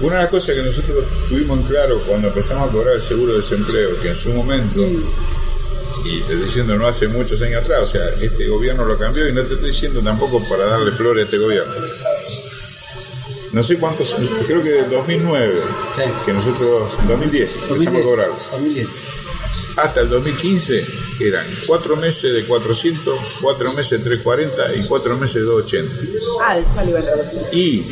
Una 0.00 0.16
de 0.16 0.22
las 0.22 0.30
cosas 0.30 0.56
que 0.56 0.62
nosotros 0.62 1.04
tuvimos 1.28 1.58
en 1.60 1.66
claro 1.66 1.98
cuando 2.06 2.28
empezamos 2.28 2.68
a 2.68 2.72
cobrar 2.72 2.94
el 2.94 3.00
seguro 3.00 3.32
de 3.32 3.38
desempleo, 3.38 4.00
que 4.00 4.08
en 4.08 4.16
su 4.16 4.32
momento, 4.32 4.82
y 4.82 6.20
te 6.20 6.32
estoy 6.32 6.44
diciendo 6.46 6.76
no 6.76 6.86
hace 6.86 7.06
muchos 7.08 7.40
años 7.42 7.62
atrás, 7.62 7.80
o 7.82 7.86
sea, 7.86 8.02
este 8.20 8.48
gobierno 8.48 8.84
lo 8.84 8.98
cambió 8.98 9.28
y 9.28 9.32
no 9.32 9.42
te 9.42 9.54
estoy 9.54 9.70
diciendo 9.70 10.00
tampoco 10.02 10.42
para 10.48 10.66
darle 10.66 10.90
flores 10.90 11.22
a 11.22 11.24
este 11.26 11.38
gobierno. 11.38 11.72
No 13.52 13.62
sé 13.62 13.76
cuántos, 13.78 14.16
creo 14.48 14.62
que 14.64 14.70
del 14.70 14.90
2009, 14.90 15.62
Sí. 15.96 16.02
que 16.26 16.32
nosotros, 16.32 16.92
2010, 17.06 17.50
empezamos 17.70 18.00
a 18.00 18.04
cobrar. 18.04 18.30
2010. 18.50 18.88
Hasta 19.76 20.00
el 20.02 20.08
2015 20.08 20.84
eran 21.20 21.44
cuatro 21.66 21.96
meses 21.96 22.32
de 22.32 22.44
400, 22.44 23.38
cuatro 23.42 23.72
meses 23.72 23.98
de 24.04 24.10
340 24.16 24.76
y 24.76 24.86
cuatro 24.86 25.16
meses 25.16 25.36
de 25.36 25.42
280. 25.42 25.94
ah, 26.42 26.56
el. 26.56 26.64
Y 27.58 27.86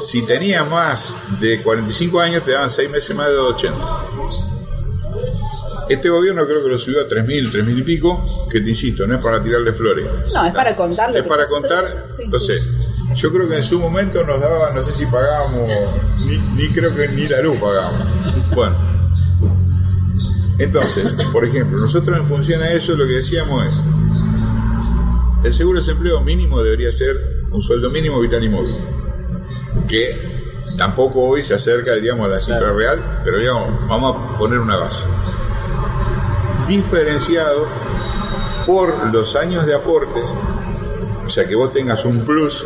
si 0.00 0.26
tenías 0.26 0.68
más 0.68 1.12
de 1.40 1.62
45 1.62 2.20
años, 2.20 2.42
te 2.44 2.52
daban 2.52 2.70
6 2.70 2.90
meses 2.90 3.14
más 3.16 3.28
de 3.28 3.34
280. 3.34 4.24
Este 5.88 6.08
gobierno 6.08 6.46
creo 6.46 6.62
que 6.62 6.68
lo 6.68 6.78
subió 6.78 7.00
a 7.02 7.08
3.000, 7.08 7.52
3.000 7.52 7.78
y 7.78 7.82
pico, 7.82 8.48
que 8.50 8.60
te 8.60 8.70
insisto, 8.70 9.06
no 9.06 9.16
es 9.16 9.22
para 9.22 9.42
tirarle 9.42 9.72
flores. 9.72 10.06
No, 10.32 10.46
es 10.46 10.54
para 10.54 10.74
contar 10.74 11.10
lo 11.10 11.18
Es 11.18 11.24
para 11.24 11.46
contar. 11.46 12.08
Sí. 12.16 12.22
entonces, 12.22 12.62
yo 13.14 13.30
creo 13.32 13.48
que 13.48 13.56
en 13.56 13.62
su 13.62 13.78
momento 13.78 14.24
nos 14.24 14.40
daba, 14.40 14.72
no 14.72 14.80
sé 14.82 14.90
si 14.92 15.06
pagábamos, 15.06 15.70
ni, 16.26 16.38
ni 16.56 16.68
creo 16.72 16.94
que 16.96 17.06
ni 17.08 17.28
la 17.28 17.42
luz 17.42 17.58
pagábamos. 17.58 18.08
Bueno, 18.54 18.93
entonces, 20.58 21.14
por 21.32 21.44
ejemplo, 21.44 21.78
nosotros 21.78 22.16
en 22.16 22.26
función 22.26 22.62
a 22.62 22.70
eso 22.70 22.96
lo 22.96 23.06
que 23.06 23.14
decíamos 23.14 23.64
es, 23.64 23.84
el 25.44 25.52
seguro 25.52 25.78
de 25.78 25.86
desempleo 25.86 26.20
mínimo 26.20 26.62
debería 26.62 26.90
ser 26.90 27.16
un 27.50 27.60
sueldo 27.60 27.90
mínimo 27.90 28.20
vital 28.20 28.42
y 28.42 28.48
móvil, 28.48 28.76
que 29.88 30.16
tampoco 30.78 31.24
hoy 31.24 31.42
se 31.42 31.54
acerca, 31.54 31.94
diríamos, 31.94 32.26
a 32.26 32.28
la 32.28 32.40
cifra 32.40 32.72
real, 32.72 33.22
pero 33.24 33.38
digamos, 33.38 33.88
vamos 33.88 34.16
a 34.16 34.38
poner 34.38 34.58
una 34.58 34.76
base. 34.76 35.06
Diferenciado 36.68 37.66
por 38.66 39.12
los 39.12 39.36
años 39.36 39.66
de 39.66 39.74
aportes, 39.74 40.32
o 41.24 41.28
sea 41.28 41.46
que 41.46 41.54
vos 41.54 41.72
tengas 41.72 42.04
un 42.04 42.24
plus 42.24 42.64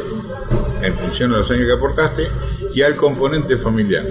en 0.83 0.95
función 0.95 1.31
de 1.31 1.39
los 1.39 1.51
años 1.51 1.67
que 1.67 1.73
aportaste 1.73 2.29
y 2.75 2.83
al 2.83 2.97
componente 2.97 3.57
familiar. 3.57 4.05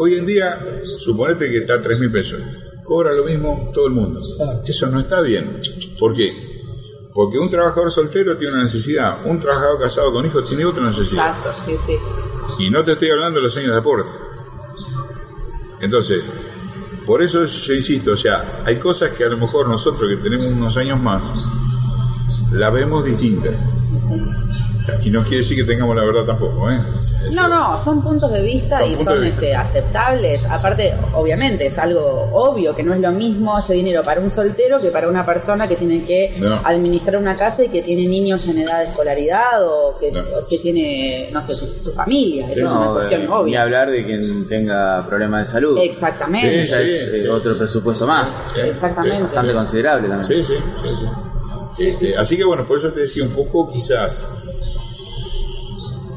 Hoy 0.00 0.14
en 0.14 0.26
día, 0.26 0.80
suponete 0.96 1.50
que 1.50 1.58
está 1.58 1.74
a 1.74 1.82
3 1.82 1.98
mil 1.98 2.12
pesos, 2.12 2.40
cobra 2.84 3.12
lo 3.12 3.24
mismo 3.24 3.70
todo 3.74 3.88
el 3.88 3.92
mundo. 3.92 4.20
Eso 4.64 4.86
no 4.86 5.00
está 5.00 5.20
bien. 5.20 5.60
¿Por 5.98 6.14
qué? 6.14 6.32
Porque 7.12 7.38
un 7.40 7.50
trabajador 7.50 7.90
soltero 7.90 8.36
tiene 8.36 8.54
una 8.54 8.62
necesidad, 8.62 9.18
un 9.24 9.40
trabajador 9.40 9.80
casado 9.80 10.12
con 10.12 10.24
hijos 10.24 10.46
tiene 10.46 10.64
otra 10.64 10.84
necesidad. 10.84 11.36
Exacto, 11.36 11.60
sí, 11.64 11.76
sí. 11.84 12.64
Y 12.64 12.70
no 12.70 12.84
te 12.84 12.92
estoy 12.92 13.10
hablando 13.10 13.40
de 13.40 13.44
los 13.44 13.56
años 13.56 13.72
de 13.72 13.78
aporte. 13.78 14.08
Entonces, 15.80 16.24
por 17.04 17.20
eso 17.20 17.44
yo 17.44 17.74
insisto, 17.74 18.12
o 18.12 18.16
sea, 18.16 18.62
hay 18.66 18.78
cosas 18.78 19.10
que 19.10 19.24
a 19.24 19.28
lo 19.28 19.36
mejor 19.36 19.68
nosotros 19.68 20.08
que 20.08 20.22
tenemos 20.22 20.46
unos 20.46 20.76
años 20.76 21.00
más, 21.00 21.32
la 22.52 22.70
vemos 22.70 23.04
distintas. 23.04 23.56
Y 25.04 25.10
no 25.10 25.22
quiere 25.22 25.38
decir 25.38 25.56
que 25.56 25.64
tengamos 25.64 25.94
la 25.96 26.04
verdad 26.04 26.24
tampoco, 26.24 26.70
¿eh? 26.70 26.78
Eso- 27.00 27.42
No, 27.42 27.48
no, 27.48 27.78
son 27.78 28.02
puntos 28.02 28.32
de 28.32 28.40
vista 28.42 28.78
Son 28.78 28.90
y 28.90 28.94
son 28.94 29.20
vista. 29.20 29.28
este, 29.28 29.54
aceptables. 29.54 30.46
Aparte, 30.46 30.94
obviamente, 31.14 31.66
es 31.66 31.78
algo 31.78 32.30
obvio 32.32 32.74
que 32.74 32.82
no 32.82 32.94
es 32.94 33.00
lo 33.00 33.12
mismo 33.12 33.58
ese 33.58 33.74
dinero 33.74 34.02
para 34.02 34.20
un 34.20 34.30
soltero 34.30 34.80
que 34.80 34.90
para 34.90 35.08
una 35.08 35.24
persona 35.26 35.66
que 35.68 35.76
tiene 35.76 36.04
que 36.04 36.34
No. 36.38 36.60
administrar 36.64 37.16
una 37.20 37.36
casa 37.36 37.64
y 37.64 37.68
que 37.68 37.82
tiene 37.82 38.06
niños 38.06 38.46
en 38.48 38.58
edad 38.58 38.78
de 38.80 38.84
escolaridad 38.86 39.64
o 39.66 39.96
que, 39.98 40.10
No. 40.12 40.20
o 40.20 40.48
que 40.48 40.58
tiene, 40.58 41.28
no 41.32 41.40
sé, 41.42 41.54
su, 41.54 41.66
su 41.66 41.92
familia. 41.92 42.46
Esa 42.50 42.64
es 42.66 42.70
una 42.72 42.90
cuestión 42.92 43.22
eh, 43.22 43.26
ni 43.26 43.32
obvia. 43.32 43.62
hablar 43.62 43.90
de 43.90 44.04
quien 44.04 44.48
tenga 44.48 45.06
problemas 45.06 45.46
de 45.46 45.52
salud. 45.52 45.78
Exactamente. 45.78 46.64
Sí, 46.66 46.70
Ya 46.72 46.80
es 46.80 47.02
eh, 47.08 47.20
sí. 47.22 47.28
otro 47.28 47.56
presupuesto 47.58 48.06
más. 48.06 48.30
Exactamente. 48.56 49.22
Bastante 49.24 49.52
considerable 49.52 50.08
también. 50.08 50.24
Sí, 50.44 50.44
sí, 50.44 50.54
sí, 50.82 50.96
sí. 50.96 51.06
Este, 51.78 52.16
así 52.16 52.36
que 52.36 52.44
bueno, 52.44 52.66
por 52.66 52.78
eso 52.78 52.92
te 52.92 53.00
decía 53.00 53.24
un 53.24 53.30
poco 53.30 53.70
quizás 53.72 54.26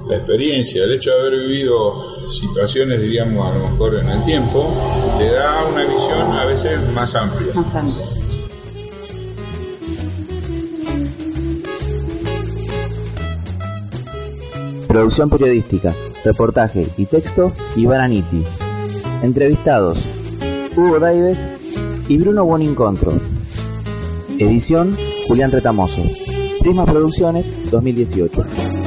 la 0.08 0.18
experiencia, 0.18 0.84
el 0.84 0.94
hecho 0.94 1.12
de 1.12 1.20
haber 1.20 1.40
vivido 1.40 2.30
situaciones, 2.30 3.00
diríamos, 3.00 3.46
a 3.46 3.58
lo 3.58 3.70
mejor 3.70 3.96
en 3.96 4.10
el 4.10 4.24
tiempo, 4.26 4.70
te 5.18 5.26
da 5.26 5.68
una 5.68 5.86
visión 5.86 6.32
a 6.34 6.46
veces 6.46 6.80
más 6.94 7.16
amplia. 7.16 7.54
Más 7.54 7.76
antes. 7.76 8.22
Producción 14.88 15.30
periodística, 15.30 15.94
reportaje 16.26 16.86
y 16.98 17.06
texto, 17.06 17.54
Iván 17.78 18.02
Aniti. 18.02 18.44
Entrevistados, 19.22 20.00
Hugo 20.76 21.00
Daives 21.00 21.46
y 22.10 22.18
Bruno 22.18 22.44
Buenincontro. 22.44 23.14
Edición, 24.38 24.98
Julián 25.32 25.50
Retamoso. 25.50 26.04
Prisma 26.60 26.86
Producciones 26.86 27.72
2018. 27.72 28.81